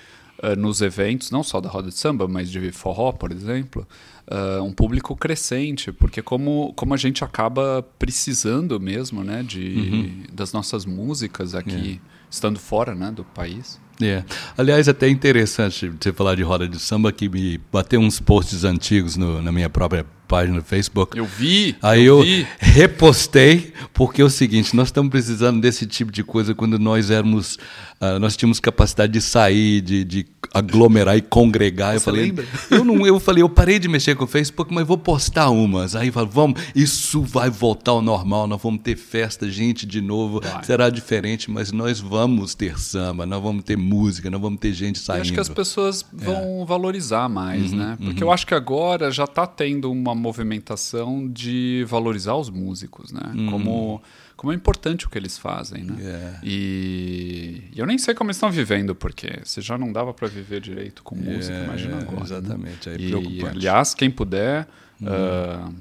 uh, 0.42 0.59
nos 0.59 0.80
eventos, 0.80 1.30
não 1.30 1.42
só 1.42 1.61
da 1.61 1.68
roda 1.68 1.88
de 1.88 1.95
samba, 1.95 2.28
mas 2.28 2.50
de 2.50 2.71
forró, 2.73 3.12
por 3.12 3.33
exemplo, 3.33 3.87
uh, 4.30 4.62
um 4.62 4.73
público 4.73 5.16
crescente, 5.16 5.92
porque 5.92 6.23
como, 6.23 6.73
como 6.75 6.95
a 6.95 6.97
gente 6.97 7.25
acaba 7.25 7.85
precisando 7.99 8.78
mesmo, 8.80 9.25
né, 9.25 9.42
de, 9.42 9.61
uhum. 9.61 10.23
das 10.33 10.52
nossas 10.52 10.85
músicas 10.85 11.54
aqui, 11.54 11.71
yeah. 11.71 12.00
Estando 12.30 12.59
fora, 12.59 12.95
né, 12.95 13.11
do 13.11 13.25
país. 13.25 13.80
É. 14.02 14.23
Aliás, 14.56 14.88
até 14.88 15.09
interessante 15.09 15.88
você 15.88 16.12
falar 16.12 16.35
de 16.35 16.42
roda 16.42 16.68
de 16.68 16.78
samba, 16.78 17.11
que 17.12 17.28
me 17.28 17.59
bateu 17.73 18.00
uns 18.00 18.21
posts 18.21 18.64
antigos 18.64 19.16
no, 19.16 19.40
na 19.40 19.50
minha 19.50 19.71
própria 19.71 20.04
página 20.26 20.56
no 20.56 20.62
Facebook. 20.62 21.16
Eu 21.16 21.25
vi. 21.25 21.76
Aí 21.80 22.04
eu, 22.04 22.18
eu 22.18 22.25
vi. 22.25 22.47
repostei, 22.59 23.73
porque 23.95 24.21
é 24.21 24.25
o 24.25 24.30
seguinte, 24.30 24.75
nós 24.75 24.88
estamos 24.88 25.11
precisando 25.11 25.61
desse 25.61 25.87
tipo 25.87 26.11
de 26.12 26.23
coisa 26.23 26.54
quando 26.54 26.78
nós 26.78 27.11
éramos, 27.11 27.56
uh, 28.00 28.18
nós 28.21 28.37
tínhamos 28.37 28.61
capacidade 28.61 29.12
de 29.12 29.21
sair, 29.21 29.80
de, 29.80 30.04
de 30.04 30.26
aglomerar 30.52 31.16
e 31.16 31.23
congregar. 31.23 31.92
Você 31.92 31.97
eu 31.97 32.00
falei, 32.00 32.23
lembra? 32.26 32.45
eu 32.71 32.85
não, 32.85 33.06
eu 33.06 33.21
falei, 33.21 33.42
eu 33.42 33.49
parei 33.49 33.78
de 33.78 33.88
mexer 33.88 34.14
com 34.16 34.25
o 34.25 34.28
Facebook, 34.28 34.73
mas 34.73 34.87
vou 34.87 34.99
postar 34.99 35.50
umas. 35.50 35.95
Aí 35.95 36.11
falei, 36.11 36.30
vamos, 36.33 36.61
isso 36.75 37.23
vai 37.23 37.49
voltar 37.49 37.92
ao 37.92 38.02
normal, 38.02 38.47
nós 38.47 38.61
vamos 38.61 38.80
ter 38.83 38.97
festa, 38.97 39.49
gente 39.49 39.87
de 39.87 40.00
novo, 40.00 40.40
vai. 40.40 40.64
será 40.64 40.90
diferente, 40.90 41.50
mas 41.50 41.73
nós 41.73 42.00
vamos 42.00 42.16
ter 42.57 42.79
samba, 42.79 43.27
nós 43.27 43.43
vamos 43.43 43.65
ter 43.65 43.77
música, 43.77 44.31
nós 44.31 44.41
vamos 44.41 44.59
ter 44.61 44.73
gente 44.73 44.99
saindo. 44.99 45.19
Eu 45.19 45.23
acho 45.23 45.33
que 45.33 45.41
as 45.41 45.49
pessoas 45.49 46.05
vão 46.13 46.63
é. 46.63 46.65
valorizar 46.65 47.29
mais, 47.29 47.73
uhum, 47.73 47.79
né? 47.79 47.97
Porque 47.99 48.23
uhum. 48.23 48.29
eu 48.29 48.33
acho 48.33 48.47
que 48.47 48.55
agora 48.55 49.11
já 49.11 49.25
está 49.25 49.47
tendo 49.47 49.91
uma 49.91 50.15
movimentação 50.15 51.29
de 51.29 51.85
valorizar 51.89 52.35
os 52.35 52.51
músicos, 52.51 53.13
né? 53.13 53.33
Uhum. 53.35 53.51
Como 53.51 54.03
como 54.37 54.53
é 54.53 54.55
importante 54.55 55.07
o 55.07 55.09
que 55.09 55.17
eles 55.17 55.39
fazem, 55.39 55.83
né? 55.83 55.97
Yeah. 55.99 56.41
E, 56.43 57.63
e, 57.73 57.79
eu 57.79 57.87
nem 57.87 57.97
sei 57.97 58.15
como 58.15 58.29
eles 58.29 58.37
estão 58.37 58.51
vivendo, 58.51 58.95
porque 58.95 59.41
se 59.45 59.63
já 59.63 59.79
não 59.79 59.91
dava 59.91 60.13
para 60.13 60.29
viver 60.29 60.61
direito 60.61 61.03
com 61.03 61.17
música, 61.17 61.55
yeah, 61.55 61.65
imagina 61.65 61.97
agora. 61.97 62.17
Né? 62.17 62.23
Exatamente, 62.23 62.89
né? 62.91 62.95
é 62.97 62.99
preocupante. 62.99 63.47
aliás, 63.47 63.95
quem 63.95 64.11
puder, 64.11 64.69
uh, 65.01 65.75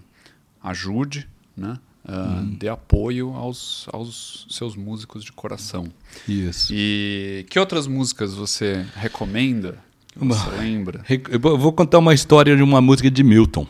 ajude, 0.64 1.28
né? 1.56 1.78
Uh, 2.08 2.46
Dê 2.58 2.70
apoio 2.70 3.34
aos, 3.34 3.88
aos 3.92 4.46
seus 4.50 4.76
músicos 4.76 5.24
de 5.24 5.32
coração. 5.32 5.88
Isso. 6.28 6.72
E 6.72 7.46
que 7.50 7.58
outras 7.58 7.88
músicas 7.88 8.36
você 8.36 8.86
recomenda? 8.96 9.84
Você 10.16 10.50
lembra? 10.52 11.04
Eu 11.30 11.40
vou 11.58 11.74
contar 11.74 11.98
uma 11.98 12.14
história 12.14 12.56
de 12.56 12.62
uma 12.62 12.80
música 12.80 13.10
de 13.10 13.24
Milton. 13.24 13.68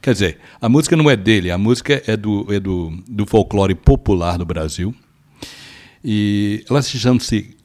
Quer 0.00 0.12
dizer, 0.12 0.38
a 0.60 0.68
música 0.68 0.96
não 0.96 1.08
é 1.08 1.16
dele, 1.16 1.50
a 1.50 1.58
música 1.58 2.02
é 2.06 2.16
do, 2.16 2.52
é 2.52 2.60
do, 2.60 2.92
do 3.08 3.26
folclore 3.26 3.74
popular 3.74 4.36
do 4.36 4.44
Brasil. 4.44 4.94
E 6.04 6.64
ela 6.68 6.82
se 6.82 6.98
chama, 6.98 7.20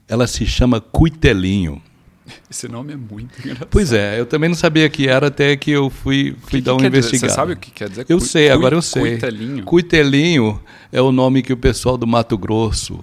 ela 0.08 0.28
se 0.28 0.46
chama 0.46 0.80
Cuitelinho. 0.80 1.82
Esse 2.50 2.68
nome 2.68 2.94
é 2.94 2.96
muito 2.96 3.40
engraçado. 3.40 3.68
Pois 3.70 3.92
é, 3.94 4.20
eu 4.20 4.26
também 4.26 4.50
não 4.50 4.56
sabia 4.56 4.88
que 4.90 5.08
era 5.08 5.28
até 5.28 5.56
que 5.56 5.72
eu 5.72 5.90
fui, 5.90 6.36
fui 6.42 6.60
que 6.60 6.62
dar 6.62 6.76
que 6.76 6.82
uma 6.82 6.88
investigada. 6.88 7.30
Você 7.30 7.36
sabe 7.36 7.54
o 7.54 7.58
que 7.58 7.72
quer 7.72 7.90
dizer? 7.90 8.06
Eu 8.08 8.20
sei, 8.20 8.50
agora 8.50 8.76
eu 8.76 8.82
sei. 8.82 9.02
Cuitelinho. 9.02 9.64
Cuitelinho 9.64 10.62
é 10.92 11.02
o 11.02 11.12
nome 11.12 11.42
que 11.42 11.54
o 11.54 11.58
pessoal 11.58 11.98
do 11.98 12.08
Mato 12.08 12.38
Grosso 12.38 12.96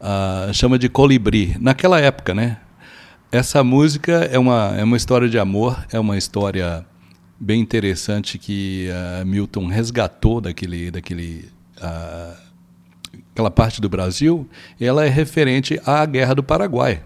uh, 0.00 0.52
chama 0.52 0.78
de 0.78 0.88
colibri. 0.88 1.56
Naquela 1.60 2.00
época, 2.00 2.34
né? 2.34 2.58
Essa 3.30 3.62
música 3.62 4.28
é 4.32 4.38
uma, 4.38 4.74
é 4.76 4.82
uma 4.82 4.96
história 4.96 5.28
de 5.28 5.38
amor, 5.38 5.84
é 5.92 6.00
uma 6.00 6.16
história 6.16 6.84
bem 7.38 7.60
interessante 7.60 8.38
que 8.38 8.88
uh, 8.90 9.26
Milton 9.26 9.66
resgatou 9.66 10.40
daquele, 10.40 10.90
daquele 10.90 11.48
uh, 11.76 12.48
aquela 13.32 13.50
parte 13.50 13.80
do 13.80 13.88
Brasil. 13.88 14.48
ela 14.80 15.04
é 15.04 15.08
referente 15.08 15.80
à 15.84 16.04
Guerra 16.06 16.34
do 16.34 16.42
Paraguai. 16.42 17.02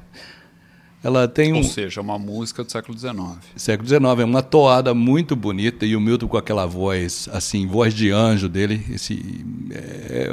Ela 1.03 1.27
tem 1.27 1.53
um, 1.53 1.57
Ou 1.57 1.65
seja, 1.65 2.01
uma 2.01 2.19
música 2.19 2.63
do 2.63 2.71
século 2.71 2.97
XIX. 2.97 3.15
Século 3.57 3.89
XIX, 3.89 4.03
é 4.21 4.25
uma 4.25 4.43
toada 4.43 4.95
muito 4.95 5.35
bonita 5.35 5.85
e 5.85 5.97
o 5.97 6.01
Milton 6.01 6.29
com 6.29 6.37
aquela 6.37 6.65
voz, 6.65 7.29
assim, 7.33 7.67
voz 7.67 7.93
de 7.93 8.11
anjo 8.11 8.49
dele, 8.49 8.85
esse 8.91 9.45
é, 9.71 10.31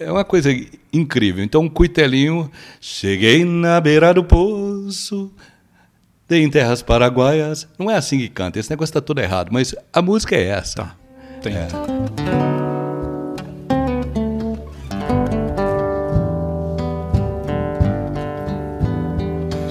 é 0.00 0.10
uma 0.10 0.24
coisa 0.24 0.50
incrível. 0.92 1.44
Então, 1.44 1.62
um 1.62 1.68
cuitelinho, 1.68 2.50
cheguei 2.80 3.44
na 3.44 3.80
beira 3.80 4.14
do 4.14 4.24
poço, 4.24 5.30
Dei 6.28 6.42
em 6.42 6.50
terras 6.50 6.82
paraguaias. 6.82 7.68
Não 7.78 7.90
é 7.90 7.96
assim 7.96 8.18
que 8.18 8.28
canta, 8.28 8.58
esse 8.58 8.68
negócio 8.70 8.90
está 8.90 9.00
tudo 9.00 9.20
errado, 9.20 9.50
mas 9.52 9.74
a 9.92 10.02
música 10.02 10.34
é 10.34 10.48
essa. 10.48 10.76
Tá. 10.76 10.96
Tem. 11.40 11.54
É. 11.54 12.55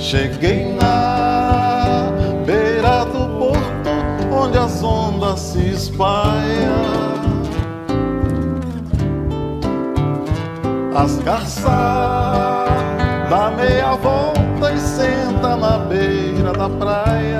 Cheguei 0.05 0.71
na 0.79 2.11
beira 2.45 3.05
do 3.05 3.39
porto 3.39 3.89
onde 4.31 4.55
as 4.55 4.83
ondas 4.83 5.39
se 5.39 5.71
espalham. 5.71 7.41
As 10.95 11.17
garças 11.23 11.65
da 13.31 13.51
meia 13.57 13.95
volta 13.95 14.73
e 14.75 14.77
senta 14.77 15.55
na 15.55 15.79
beira 15.79 16.53
da 16.53 16.69
praia. 16.69 17.34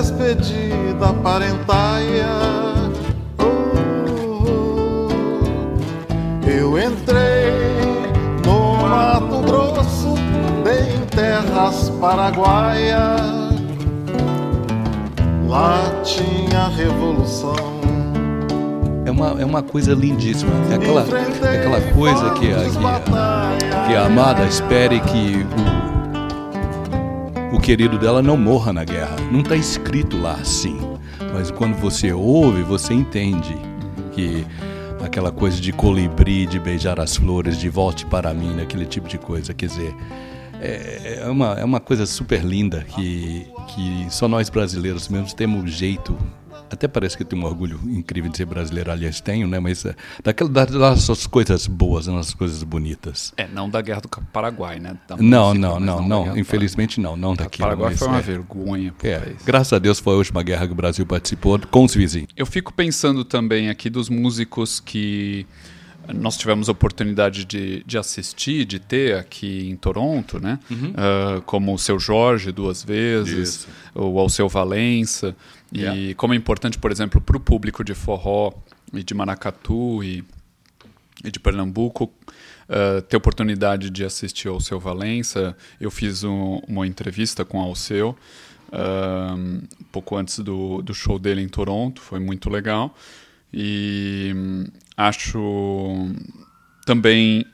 Despedida 0.00 1.12
parentaia. 1.22 2.26
Eu 6.46 6.78
entrei 6.78 7.52
no 8.44 8.76
Mato 8.78 9.42
Grosso, 9.42 10.14
bem 10.64 10.94
em 10.96 11.06
terras 11.06 11.90
paraguaias. 12.00 13.20
Lá 15.46 15.82
tinha 16.02 16.68
revolução. 16.68 17.80
É 19.04 19.10
uma, 19.10 19.42
é 19.42 19.44
uma 19.44 19.62
coisa 19.62 19.92
lindíssima. 19.92 20.52
É 20.70 20.76
aquela, 20.76 21.04
é 21.46 21.58
aquela 21.58 21.80
coisa 21.92 22.30
que 22.30 22.50
a, 22.50 22.56
que, 22.56 22.78
a, 22.86 23.86
que 23.86 23.96
a 23.96 24.06
amada 24.06 24.44
espere 24.46 24.98
que 25.00 25.44
o, 25.44 25.99
o 27.60 27.62
querido 27.62 27.98
dela 27.98 28.22
não 28.22 28.38
morra 28.38 28.72
na 28.72 28.84
guerra. 28.84 29.16
Não 29.30 29.40
está 29.40 29.54
escrito 29.54 30.16
lá 30.16 30.32
assim. 30.32 30.78
Mas 31.30 31.50
quando 31.50 31.74
você 31.76 32.10
ouve, 32.10 32.62
você 32.62 32.94
entende 32.94 33.54
que 34.12 34.46
aquela 35.04 35.30
coisa 35.30 35.60
de 35.60 35.70
colibri, 35.70 36.46
de 36.46 36.58
beijar 36.58 36.98
as 36.98 37.16
flores, 37.16 37.58
de 37.58 37.68
volte 37.68 38.06
para 38.06 38.32
mim, 38.32 38.62
aquele 38.62 38.86
tipo 38.86 39.06
de 39.06 39.18
coisa. 39.18 39.52
Quer 39.52 39.66
dizer, 39.66 39.94
é, 40.58 41.20
é, 41.22 41.28
uma, 41.28 41.52
é 41.52 41.62
uma 41.62 41.80
coisa 41.80 42.06
super 42.06 42.42
linda 42.42 42.82
que, 42.94 43.46
que 43.68 44.06
só 44.08 44.26
nós 44.26 44.48
brasileiros 44.48 45.10
mesmo 45.10 45.36
temos 45.36 45.70
jeito 45.70 46.16
até 46.70 46.86
parece 46.86 47.16
que 47.16 47.22
eu 47.22 47.26
tenho 47.26 47.42
um 47.42 47.44
orgulho 47.44 47.80
incrível 47.84 48.30
de 48.30 48.36
ser 48.36 48.46
brasileiro, 48.46 48.90
aliás 48.90 49.20
tenho, 49.20 49.46
né? 49.48 49.58
Mas 49.58 49.84
é, 49.84 49.94
daquela, 50.22 50.50
das 50.50 51.26
coisas 51.26 51.66
boas, 51.66 52.06
das 52.06 52.32
coisas 52.32 52.62
bonitas. 52.62 53.32
É, 53.36 53.46
não 53.48 53.68
da 53.68 53.80
Guerra 53.80 54.02
do 54.02 54.08
Paraguai, 54.32 54.78
né? 54.78 54.96
Da 55.08 55.16
não, 55.16 55.48
música, 55.48 55.68
não, 55.68 55.80
não, 55.80 56.02
não, 56.02 56.26
não 56.26 56.38
infelizmente 56.38 57.00
não, 57.00 57.16
não 57.16 57.34
daquilo. 57.34 57.66
O 57.66 57.70
Paraguai 57.70 57.96
foi 57.96 58.08
uma 58.08 58.18
é, 58.18 58.22
vergonha. 58.22 58.94
É, 59.02 59.32
graças 59.44 59.72
a 59.72 59.78
Deus 59.78 59.98
foi 59.98 60.14
a 60.14 60.16
última 60.16 60.42
guerra 60.42 60.66
que 60.66 60.72
o 60.72 60.76
Brasil 60.76 61.04
participou 61.04 61.58
com 61.58 61.84
os 61.84 61.94
vizinhos. 61.94 62.28
Eu 62.36 62.46
fico 62.46 62.72
pensando 62.72 63.24
também 63.24 63.68
aqui 63.68 63.90
dos 63.90 64.08
músicos 64.08 64.80
que 64.80 65.46
nós 66.14 66.36
tivemos 66.36 66.68
a 66.68 66.72
oportunidade 66.72 67.44
de, 67.44 67.82
de 67.84 67.98
assistir, 67.98 68.64
de 68.64 68.78
ter 68.78 69.16
aqui 69.16 69.68
em 69.68 69.76
Toronto, 69.76 70.38
né? 70.38 70.58
Uhum. 70.70 70.90
Uh, 70.90 71.42
como 71.42 71.74
o 71.74 71.78
seu 71.78 71.98
Jorge 71.98 72.52
duas 72.52 72.82
vezes, 72.82 73.48
Isso. 73.48 73.68
o 73.94 74.18
Alceu 74.18 74.48
Valença. 74.48 75.36
Yeah. 75.74 75.98
E 75.98 76.14
como 76.14 76.34
é 76.34 76.36
importante, 76.36 76.78
por 76.78 76.90
exemplo, 76.90 77.20
para 77.20 77.36
o 77.36 77.40
público 77.40 77.84
de 77.84 77.94
forró 77.94 78.52
e 78.92 79.02
de 79.02 79.14
Maracatu 79.14 80.02
e, 80.02 80.24
e 81.24 81.30
de 81.30 81.38
Pernambuco 81.38 82.04
uh, 82.68 83.02
ter 83.02 83.16
oportunidade 83.16 83.90
de 83.90 84.04
assistir 84.04 84.48
ao 84.48 84.54
Alceu 84.54 84.80
Valença. 84.80 85.56
Eu 85.80 85.90
fiz 85.90 86.24
um, 86.24 86.60
uma 86.66 86.86
entrevista 86.86 87.44
com 87.44 87.58
o 87.58 87.62
Alceu 87.62 88.16
uh, 88.70 89.36
um 89.36 89.84
pouco 89.92 90.16
antes 90.16 90.38
do, 90.38 90.82
do 90.82 90.94
show 90.94 91.18
dele 91.18 91.42
em 91.42 91.48
Toronto, 91.48 92.00
foi 92.00 92.20
muito 92.20 92.48
legal. 92.48 92.94
E 93.52 94.32
acho 94.96 96.08
também 96.84 97.46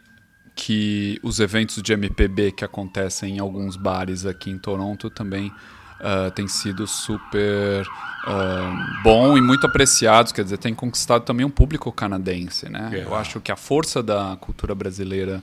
que 0.55 1.21
os 1.23 1.39
eventos 1.39 1.83
de 1.83 1.93
MPB 1.93 2.53
que 2.53 2.65
acontecem 2.65 3.37
em 3.37 3.39
alguns 3.39 3.77
bares 3.77 4.25
aqui 4.25 4.51
em 4.51 4.59
Toronto 4.59 5.11
também 5.11 5.53
uh, 6.01 6.31
têm 6.31 6.49
sido 6.49 6.87
super 6.87 7.87
uh, 7.87 9.03
bom 9.03 9.37
e 9.37 9.41
muito 9.43 9.67
apreciados, 9.67 10.33
quer 10.33 10.45
dizer, 10.45 10.57
tem 10.57 10.75
conquistado 10.75 11.25
também 11.25 11.45
um 11.45 11.51
público 11.51 11.93
canadense, 11.93 12.71
né? 12.71 12.89
Yeah. 12.91 13.11
Eu 13.11 13.15
acho 13.15 13.41
que 13.41 13.53
a 13.53 13.57
força 13.57 14.03
da 14.03 14.37
cultura 14.41 14.75
brasileira 14.75 15.43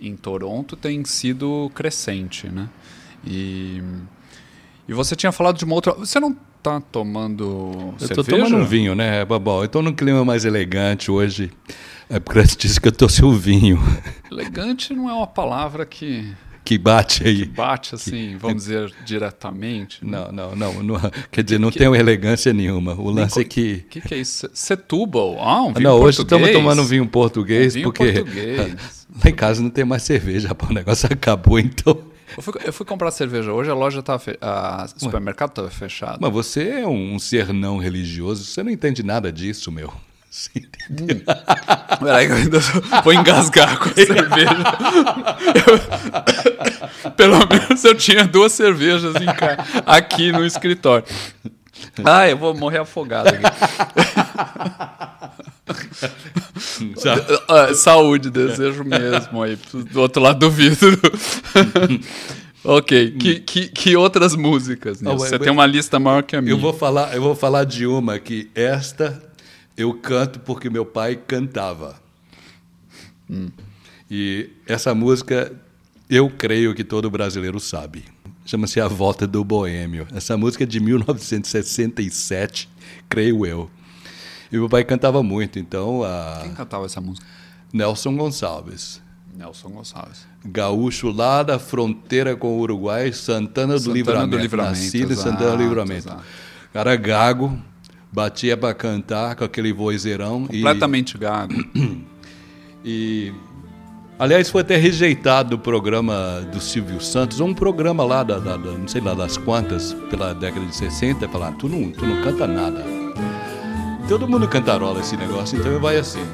em 0.00 0.16
Toronto 0.16 0.76
tem 0.76 1.04
sido 1.04 1.70
crescente, 1.74 2.48
né? 2.48 2.68
E, 3.26 3.82
e 4.86 4.92
você 4.92 5.16
tinha 5.16 5.32
falado 5.32 5.56
de 5.56 5.64
uma 5.64 5.74
outra... 5.74 5.92
Você 5.94 6.20
não 6.20 6.36
tá 6.64 6.80
tomando 6.80 7.44
eu 7.44 7.94
cerveja? 7.98 8.20
Eu 8.20 8.24
tô 8.24 8.24
tomando 8.24 8.56
um 8.56 8.64
vinho, 8.64 8.94
né, 8.94 9.24
Babal? 9.24 9.62
Eu 9.62 9.68
tô 9.68 9.82
num 9.82 9.92
clima 9.92 10.24
mais 10.24 10.46
elegante 10.46 11.10
hoje. 11.10 11.50
É 12.08 12.18
porque 12.18 12.40
você 12.40 12.56
disse 12.56 12.80
que 12.80 12.88
eu 12.88 12.92
sem 13.08 13.24
o 13.24 13.32
vinho. 13.32 13.78
Elegante 14.30 14.94
não 14.94 15.08
é 15.08 15.12
uma 15.12 15.26
palavra 15.26 15.84
que 15.84 16.34
que 16.64 16.78
bate 16.78 17.28
aí. 17.28 17.40
Que 17.40 17.44
bate 17.44 17.94
assim, 17.94 18.30
que... 18.30 18.36
vamos 18.36 18.62
dizer, 18.62 18.90
diretamente. 19.04 20.02
Né? 20.02 20.10
Não, 20.10 20.32
não, 20.32 20.56
não, 20.56 20.82
não, 20.82 21.10
Quer 21.30 21.44
dizer, 21.44 21.60
não 21.60 21.70
que... 21.70 21.78
tem 21.78 21.86
elegância 21.98 22.54
nenhuma. 22.54 22.94
O 22.94 23.10
lance 23.10 23.38
é 23.38 23.44
que. 23.44 23.84
O 23.84 23.88
que, 23.90 24.00
que 24.00 24.14
é 24.14 24.18
isso? 24.18 24.48
Setúbal? 24.54 25.36
Ah, 25.38 25.62
um 25.62 25.74
vinho 25.74 25.90
Não, 25.90 26.00
hoje 26.00 26.22
estamos 26.22 26.50
tomando 26.50 26.80
um 26.80 26.86
vinho 26.86 27.06
português, 27.06 27.74
um 27.74 27.74
vinho 27.74 27.92
porque. 27.92 28.12
Português. 28.12 29.06
Lá 29.22 29.30
em 29.30 29.34
casa 29.34 29.62
não 29.62 29.68
tem 29.68 29.84
mais 29.84 30.02
cerveja, 30.02 30.56
o 30.58 30.72
negócio 30.72 31.06
acabou, 31.12 31.58
então. 31.58 32.13
Eu 32.36 32.42
fui, 32.42 32.54
eu 32.64 32.72
fui, 32.72 32.86
comprar 32.86 33.10
cerveja 33.10 33.52
hoje, 33.52 33.70
a 33.70 33.74
loja 33.74 34.00
estava 34.00 34.18
fe... 34.18 34.38
o 34.96 35.00
supermercado 35.00 35.50
estava 35.50 35.70
fechado. 35.70 36.18
Mas 36.20 36.32
você 36.32 36.80
é 36.80 36.86
um 36.86 37.18
ser 37.18 37.52
não 37.52 37.78
religioso, 37.78 38.44
você 38.44 38.62
não 38.62 38.70
entende 38.70 39.02
nada 39.02 39.32
disso, 39.32 39.70
meu. 39.70 39.92
Sim, 40.34 40.66
hum. 40.90 41.06
Peraí, 42.00 42.26
eu 42.26 42.34
ainda 42.34 42.58
vou 43.04 43.12
engasgar 43.12 43.78
com 43.78 43.88
a 43.88 43.92
cerveja. 43.94 44.50
Eu, 47.04 47.12
pelo 47.12 47.38
menos 47.46 47.84
eu 47.84 47.94
tinha 47.94 48.26
duas 48.26 48.52
cervejas 48.52 49.14
ca... 49.14 49.64
aqui 49.86 50.32
no 50.32 50.44
escritório. 50.44 51.06
Ah, 52.04 52.28
eu 52.28 52.36
vou 52.36 52.54
morrer 52.54 52.78
afogado 52.78 53.28
aqui. 53.28 53.42
Ah, 57.48 57.74
saúde, 57.74 58.30
desejo 58.30 58.84
mesmo 58.84 59.42
aí, 59.42 59.56
do 59.56 60.00
outro 60.00 60.22
lado 60.22 60.40
do 60.40 60.50
vidro. 60.50 60.98
ok, 62.64 63.12
que, 63.12 63.40
que, 63.40 63.68
que, 63.68 63.96
outras 63.96 64.34
músicas? 64.36 65.00
Oh, 65.04 65.16
Você 65.16 65.38
tem 65.38 65.52
uma 65.52 65.66
lista 65.66 65.98
maior 65.98 66.22
que 66.22 66.36
a 66.36 66.42
minha. 66.42 66.52
Eu 66.52 66.58
vou 66.58 66.72
falar, 66.72 67.14
eu 67.14 67.22
vou 67.22 67.34
falar 67.34 67.64
de 67.64 67.86
uma 67.86 68.18
que 68.18 68.50
esta 68.54 69.22
eu 69.76 69.94
canto 69.94 70.40
porque 70.40 70.68
meu 70.68 70.84
pai 70.84 71.16
cantava. 71.16 71.96
Hum. 73.30 73.48
E 74.10 74.50
essa 74.66 74.94
música 74.94 75.52
eu 76.10 76.28
creio 76.30 76.74
que 76.74 76.84
todo 76.84 77.10
brasileiro 77.10 77.58
sabe. 77.58 78.04
Chama-se 78.44 78.78
A 78.78 78.86
Volta 78.86 79.26
do 79.26 79.42
Boêmio. 79.42 80.06
Essa 80.14 80.36
música 80.36 80.64
é 80.64 80.66
de 80.66 80.78
1967, 80.78 82.68
creio 83.08 83.46
eu. 83.46 83.70
E 84.52 84.56
meu 84.56 84.68
pai 84.68 84.84
cantava 84.84 85.22
muito, 85.22 85.58
então. 85.58 86.02
A... 86.04 86.40
Quem 86.42 86.52
cantava 86.52 86.84
essa 86.84 87.00
música? 87.00 87.26
Nelson 87.72 88.14
Gonçalves. 88.14 89.02
Nelson 89.34 89.70
Gonçalves. 89.70 90.26
Gaúcho 90.44 91.10
lá 91.10 91.42
da 91.42 91.58
fronteira 91.58 92.36
com 92.36 92.58
o 92.58 92.60
Uruguai, 92.60 93.12
Santana, 93.12 93.78
Santana 93.78 93.80
do 93.80 93.92
Livramento. 93.92 94.30
Do 94.30 94.38
Livramento 94.38 94.70
Nascido 94.78 95.12
em 95.12 95.16
Santana 95.16 95.56
do 95.56 95.62
Livramento. 95.62 96.08
Exato. 96.08 96.24
Cara 96.72 96.94
gago, 96.96 97.58
batia 98.12 98.56
para 98.56 98.74
cantar 98.74 99.36
com 99.36 99.44
aquele 99.44 99.72
vozeirão. 99.72 100.46
Completamente 100.46 101.16
e... 101.16 101.18
gago. 101.18 101.54
e. 102.84 103.32
Aliás, 104.16 104.48
foi 104.48 104.60
até 104.60 104.76
rejeitado 104.76 105.50
do 105.50 105.58
programa 105.58 106.40
do 106.52 106.60
Silvio 106.60 107.00
Santos, 107.00 107.40
um 107.40 107.52
programa 107.52 108.04
lá, 108.04 108.22
da, 108.22 108.38
da, 108.38 108.56
da 108.56 108.70
não 108.70 108.86
sei 108.86 109.00
lá 109.00 109.12
das 109.12 109.36
quantas, 109.36 109.92
pela 110.08 110.32
década 110.32 110.64
de 110.64 110.74
60, 110.74 111.28
falar, 111.28 111.52
tu 111.52 111.68
não, 111.68 111.90
tu 111.90 112.06
não 112.06 112.22
canta 112.22 112.46
nada. 112.46 112.84
Todo 114.08 114.28
mundo 114.28 114.46
cantarola 114.46 115.00
esse 115.00 115.16
negócio, 115.16 115.58
então 115.58 115.80
vai 115.80 115.96
assim. 115.96 116.24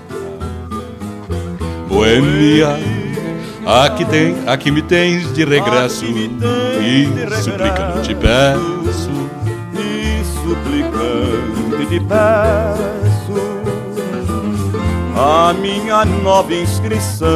Boêmia, 1.88 2.68
aqui, 3.66 4.04
tem, 4.04 4.36
aqui 4.46 4.70
me 4.70 4.82
tens 4.82 5.32
de 5.32 5.44
regresso 5.44 6.04
e 6.04 7.08
suplicando 7.42 8.02
te 8.02 8.14
peço 8.14 9.30
e 9.74 10.22
suplicando 10.42 11.86
te 11.88 11.98
peço 12.00 12.89
a 15.20 15.52
minha 15.52 16.04
nova 16.04 16.54
inscrição. 16.54 17.28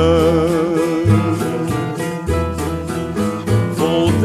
Voltei 3.77 4.23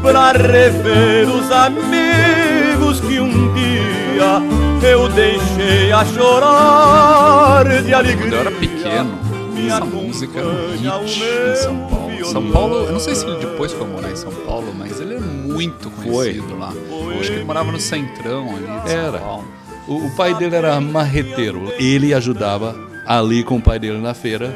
para 0.00 0.32
rever 0.32 1.28
os 1.28 1.50
amigos 1.50 3.00
que 3.00 3.18
um 3.18 3.52
dia 3.52 4.40
eu 4.88 5.08
deixei 5.08 5.90
a 5.90 6.04
chorar 6.04 7.64
de 7.82 7.92
alegria. 7.92 8.22
Quando 8.22 8.32
eu 8.34 8.40
era 8.40 8.52
pequeno, 8.52 9.18
essa 9.66 9.84
música 9.84 10.38
era 10.38 10.48
um 10.48 10.76
hit 10.76 11.22
em 11.22 11.56
São 11.56 11.76
Paulo. 11.88 12.04
São 12.24 12.50
Paulo, 12.50 12.76
eu 12.86 12.92
não 12.92 13.00
sei 13.00 13.16
se 13.16 13.26
ele 13.26 13.38
depois 13.38 13.72
foi 13.72 13.86
morar 13.86 14.10
em 14.12 14.16
São 14.16 14.32
Paulo, 14.46 14.72
mas 14.78 15.00
ele 15.00 15.16
é 15.16 15.20
muito 15.20 15.90
conhecido 15.90 16.48
foi. 16.48 16.58
lá. 16.58 16.72
Eu 16.72 17.20
acho 17.20 17.30
que 17.30 17.36
ele 17.36 17.44
morava 17.44 17.72
no 17.72 17.80
centrão 17.80 18.48
ali 18.50 18.66
de. 18.84 18.90
São 18.90 19.20
Paulo. 19.20 19.63
O, 19.86 20.06
o 20.06 20.16
pai 20.16 20.34
dele 20.34 20.56
era 20.56 20.80
marreteiro. 20.80 21.72
Ele 21.78 22.14
ajudava 22.14 22.74
ali 23.06 23.44
com 23.44 23.56
o 23.56 23.62
pai 23.62 23.78
dele 23.78 23.98
na 23.98 24.14
feira 24.14 24.54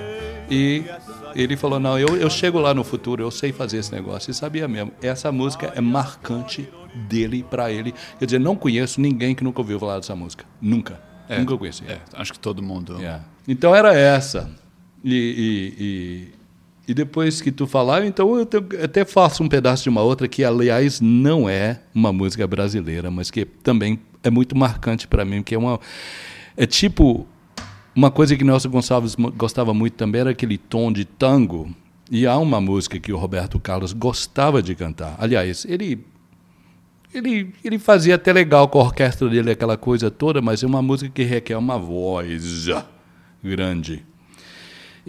e 0.50 0.84
ele 1.34 1.56
falou: 1.56 1.78
Não, 1.78 1.98
eu, 1.98 2.16
eu 2.16 2.30
chego 2.30 2.58
lá 2.58 2.72
no 2.72 2.82
futuro, 2.82 3.22
eu 3.22 3.30
sei 3.30 3.52
fazer 3.52 3.78
esse 3.78 3.92
negócio. 3.92 4.30
E 4.30 4.34
sabia 4.34 4.66
mesmo. 4.66 4.92
Essa 5.02 5.30
música 5.30 5.72
é 5.74 5.80
marcante 5.80 6.68
dele 7.08 7.44
para 7.48 7.70
ele. 7.70 7.94
Quer 8.18 8.24
dizer, 8.24 8.40
não 8.40 8.56
conheço 8.56 9.00
ninguém 9.00 9.34
que 9.34 9.44
nunca 9.44 9.60
ouviu 9.60 9.78
falar 9.78 9.96
dessa 9.96 10.16
música. 10.16 10.44
Nunca. 10.60 11.00
É, 11.28 11.38
nunca 11.38 11.56
conheci. 11.56 11.84
É, 11.86 12.00
acho 12.14 12.32
que 12.32 12.38
todo 12.38 12.62
mundo. 12.62 13.02
É. 13.02 13.20
Então 13.46 13.74
era 13.74 13.94
essa. 13.94 14.50
E, 15.04 15.74
e, 15.78 16.37
e, 16.88 16.94
depois 16.94 17.40
que 17.40 17.52
tu 17.52 17.66
falar, 17.66 18.04
então 18.04 18.36
eu 18.36 18.48
até 18.82 19.04
faço 19.04 19.42
um 19.42 19.48
pedaço 19.48 19.82
de 19.82 19.88
uma 19.90 20.00
outra 20.00 20.26
que, 20.26 20.42
aliás, 20.42 21.00
não 21.00 21.48
é 21.48 21.80
uma 21.94 22.12
música 22.12 22.46
brasileira, 22.46 23.10
mas 23.10 23.30
que 23.30 23.44
também 23.44 24.00
é 24.22 24.30
muito 24.30 24.56
marcante 24.56 25.06
para 25.06 25.24
mim, 25.24 25.42
que 25.42 25.54
é 25.54 25.58
uma. 25.58 25.78
É 26.56 26.66
tipo 26.66 27.26
uma 27.94 28.10
coisa 28.10 28.36
que 28.36 28.44
Nelson 28.44 28.70
Gonçalves 28.70 29.16
gostava 29.36 29.74
muito 29.74 29.94
também 29.94 30.20
era 30.20 30.30
aquele 30.30 30.56
tom 30.56 30.92
de 30.92 31.04
tango. 31.04 31.68
E 32.10 32.26
há 32.26 32.38
uma 32.38 32.60
música 32.60 32.98
que 32.98 33.12
o 33.12 33.18
Roberto 33.18 33.58
Carlos 33.60 33.92
gostava 33.92 34.62
de 34.62 34.74
cantar. 34.74 35.14
Aliás, 35.18 35.66
ele 35.68 36.04
ele, 37.12 37.52
ele 37.64 37.78
fazia 37.78 38.14
até 38.14 38.32
legal 38.32 38.68
com 38.68 38.80
a 38.80 38.84
orquestra 38.84 39.28
dele, 39.28 39.50
aquela 39.50 39.76
coisa 39.76 40.10
toda, 40.10 40.40
mas 40.40 40.62
é 40.62 40.66
uma 40.66 40.82
música 40.82 41.10
que 41.10 41.22
requer 41.22 41.56
uma 41.56 41.78
voz 41.78 42.66
grande. 43.42 44.04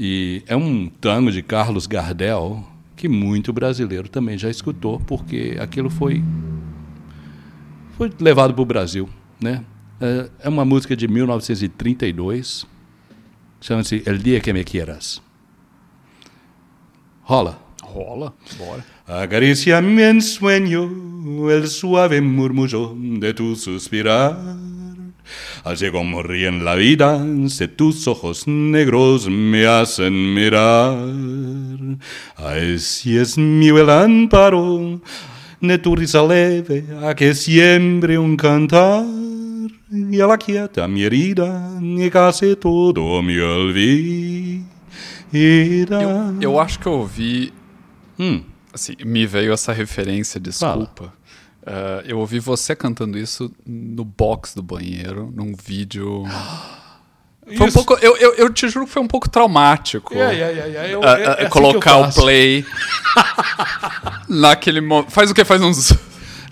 E 0.01 0.43
é 0.47 0.55
um 0.55 0.87
tango 0.87 1.29
de 1.29 1.43
Carlos 1.43 1.85
Gardel 1.85 2.65
que 2.95 3.09
muito 3.09 3.51
brasileiro 3.51 4.07
também 4.07 4.37
já 4.37 4.49
escutou, 4.49 4.97
porque 5.01 5.57
aquilo 5.59 5.89
foi, 5.89 6.23
foi 7.97 8.09
levado 8.17 8.53
para 8.53 8.61
o 8.61 8.65
Brasil. 8.65 9.09
Né? 9.41 9.61
É, 9.99 10.29
é 10.43 10.49
uma 10.49 10.63
música 10.63 10.95
de 10.95 11.05
1932 11.05 12.65
Chama-se 13.61 14.01
El 14.05 14.19
Dia 14.19 14.39
Que 14.39 14.53
Me 14.53 14.63
Quieras. 14.63 15.21
Rola. 17.23 17.59
Rola, 17.83 18.33
bora. 18.57 18.85
Acariciame 19.05 20.09
en 20.09 20.21
sueño 20.21 21.49
el 21.49 21.67
suave 21.67 22.21
murmullo 22.21 22.95
de 22.95 23.33
tu 23.33 23.55
suspirar. 23.55 24.37
Así 25.63 25.91
como 25.91 26.23
ríen 26.23 26.63
la 26.63 26.75
vida, 26.75 27.23
si 27.47 27.67
tus 27.67 28.07
ojos 28.07 28.47
negros 28.47 29.27
me 29.27 29.65
hacen 29.67 30.33
mirar. 30.33 30.97
Ay, 32.37 32.79
si 32.79 33.17
es 33.17 33.37
mío 33.37 33.77
el 33.77 33.89
amparo 33.89 35.01
de 35.59 35.77
tu 35.77 35.95
risa 35.95 36.23
leve, 36.23 36.85
a 37.03 37.13
que 37.13 37.33
siempre 37.33 38.17
un 38.17 38.37
cantar. 38.37 39.05
Y 39.91 40.19
ela 40.19 40.37
quieta 40.37 40.87
mi 40.87 41.03
herida, 41.03 41.79
e 41.81 42.11
casi 42.11 42.55
todo 42.55 43.23
me 43.23 43.41
olvida. 43.41 44.63
Eu, 45.33 46.41
eu 46.41 46.59
acho 46.59 46.79
que 46.79 46.87
eu 46.87 46.93
ouvi. 46.93 47.53
Hum. 48.19 48.43
Assim, 48.73 48.95
me 49.03 49.25
veio 49.25 49.51
essa 49.51 49.73
referência, 49.73 50.39
desculpa. 50.39 51.13
Uh, 51.69 52.01
eu 52.03 52.17
ouvi 52.17 52.39
você 52.39 52.75
cantando 52.75 53.15
isso 53.15 53.53
no 53.63 54.03
box 54.03 54.55
do 54.55 54.63
banheiro, 54.63 55.31
num 55.35 55.53
vídeo. 55.53 56.23
Foi 57.57 57.67
um 57.67 57.71
pouco, 57.71 57.93
eu, 57.95 58.15
eu, 58.17 58.33
eu, 58.35 58.53
te 58.53 58.69
juro 58.69 58.85
que 58.85 58.91
foi 58.91 59.01
um 59.01 59.07
pouco 59.07 59.27
traumático. 59.27 60.13
Yeah, 60.13 60.33
yeah, 60.33 60.65
yeah, 60.67 60.87
eu, 60.87 60.99
uh, 60.99 61.03
é 61.03 61.41
assim 61.41 61.49
colocar 61.49 61.97
o 61.97 62.13
play 62.13 62.63
naquele 64.29 64.81
momento. 64.81 65.09
Faz 65.09 65.31
o 65.31 65.33
que? 65.33 65.43
Faz 65.43 65.59
uns 65.59 65.91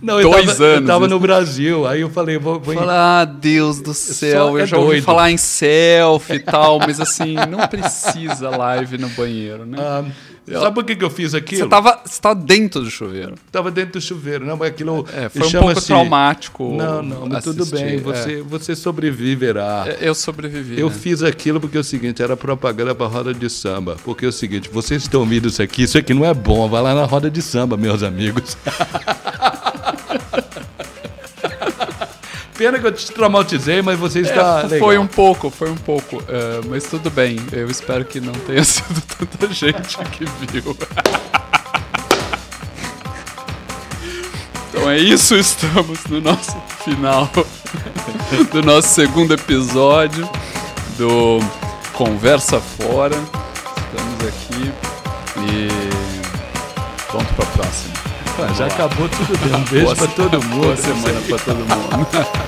não, 0.01 0.19
eu 0.19 0.29
Dois 0.29 0.45
tava, 0.45 0.63
anos. 0.63 0.81
Eu 0.81 0.85
tava 0.85 1.07
no 1.07 1.19
Brasil, 1.19 1.87
aí 1.87 2.01
eu 2.01 2.09
falei, 2.09 2.37
vou. 2.37 2.59
vou 2.59 2.73
falar, 2.73 3.21
ah, 3.21 3.25
Deus 3.25 3.81
do 3.81 3.93
céu, 3.93 4.57
eu 4.57 4.59
é 4.59 4.65
já 4.65 4.77
ouvi 4.77 4.89
doido. 4.89 5.03
falar 5.03 5.31
em 5.31 5.37
selfie 5.37 6.35
e 6.35 6.39
tal, 6.39 6.79
mas 6.79 6.99
assim, 6.99 7.35
não 7.49 7.67
precisa 7.67 8.49
live 8.49 8.97
no 8.97 9.09
banheiro, 9.09 9.65
né? 9.65 9.77
Ah, 9.79 10.05
eu, 10.47 10.61
sabe 10.61 10.75
por 10.75 10.83
que, 10.85 10.95
que 10.95 11.03
eu 11.03 11.09
fiz 11.09 11.33
aquilo? 11.33 11.63
Você 11.63 11.69
tava, 11.69 12.01
você 12.05 12.21
tava 12.21 12.35
dentro 12.35 12.81
do 12.81 12.89
chuveiro. 12.89 13.35
Tava 13.51 13.69
dentro 13.69 13.99
do 13.99 14.01
chuveiro, 14.01 14.45
não, 14.45 14.55
mas 14.55 14.69
aquilo. 14.69 15.05
É, 15.13 15.27
foi 15.27 15.45
um 15.45 15.51
pouco 15.51 15.81
traumático. 15.81 16.73
Não, 16.75 17.03
não, 17.03 17.27
mas 17.27 17.39
assistir, 17.45 17.57
tudo 17.57 17.71
bem, 17.77 17.99
você, 17.99 18.39
é. 18.39 18.41
você 18.41 18.75
sobreviverá. 18.75 19.85
Eu 19.99 20.15
sobrevivi. 20.15 20.79
Eu 20.79 20.89
né? 20.89 20.95
fiz 20.95 21.21
aquilo 21.21 21.59
porque 21.59 21.75
é 21.75 21.81
o 21.81 21.83
seguinte, 21.83 22.21
era 22.23 22.37
propaganda 22.37 22.95
pra 22.95 23.07
roda 23.07 23.33
de 23.33 23.49
samba. 23.49 23.97
Porque 24.05 24.25
é 24.25 24.29
o 24.29 24.31
seguinte, 24.31 24.69
vocês 24.71 25.03
estão 25.03 25.19
ouvindo 25.19 25.49
isso 25.49 25.61
aqui, 25.61 25.83
isso 25.83 25.97
aqui 25.97 26.13
não 26.13 26.23
é 26.25 26.33
bom, 26.33 26.69
vai 26.69 26.81
lá 26.81 26.95
na 26.95 27.03
roda 27.03 27.29
de 27.29 27.41
samba, 27.41 27.75
meus 27.75 28.01
amigos. 28.01 28.57
Pena 32.57 32.79
que 32.79 32.87
eu 32.87 32.91
te 32.91 33.11
traumatizei, 33.11 33.83
mas 33.83 33.99
você 33.99 34.21
está 34.21 34.61
é, 34.61 34.63
legal. 34.63 34.79
Foi 34.79 34.97
um 34.97 35.05
pouco, 35.05 35.51
foi 35.51 35.69
um 35.69 35.75
pouco. 35.75 36.17
Uh, 36.17 36.67
mas 36.67 36.85
tudo 36.85 37.11
bem. 37.11 37.37
Eu 37.51 37.69
espero 37.69 38.03
que 38.03 38.19
não 38.19 38.33
tenha 38.33 38.63
sido 38.65 38.99
tanta 39.01 39.53
gente 39.53 39.97
que 40.11 40.25
viu. 40.25 40.75
então 44.69 44.89
é 44.89 44.97
isso, 44.97 45.35
estamos 45.35 46.03
no 46.05 46.19
nosso 46.19 46.57
final 46.83 47.29
do 48.51 48.63
nosso 48.63 48.87
segundo 48.89 49.35
episódio 49.35 50.27
do 50.97 51.39
Conversa 51.93 52.59
Fora. 52.59 53.15
Estamos 53.15 54.27
aqui 54.27 54.73
e 55.45 55.67
pronto 57.11 57.33
para 57.35 57.45
a 57.45 57.47
próxima. 57.49 58.55
já 58.55 58.65
acabou 58.65 59.07
tudo 59.09 59.37
bem. 59.37 59.55
Um 59.55 59.63
beijo 59.69 59.95
para 59.95 60.07
todo 60.07 60.43
mundo. 60.43 60.63
Boa 60.63 60.75
semana 60.75 61.21
para 61.21 61.37
todo 61.37 61.57
mundo. 61.59 62.46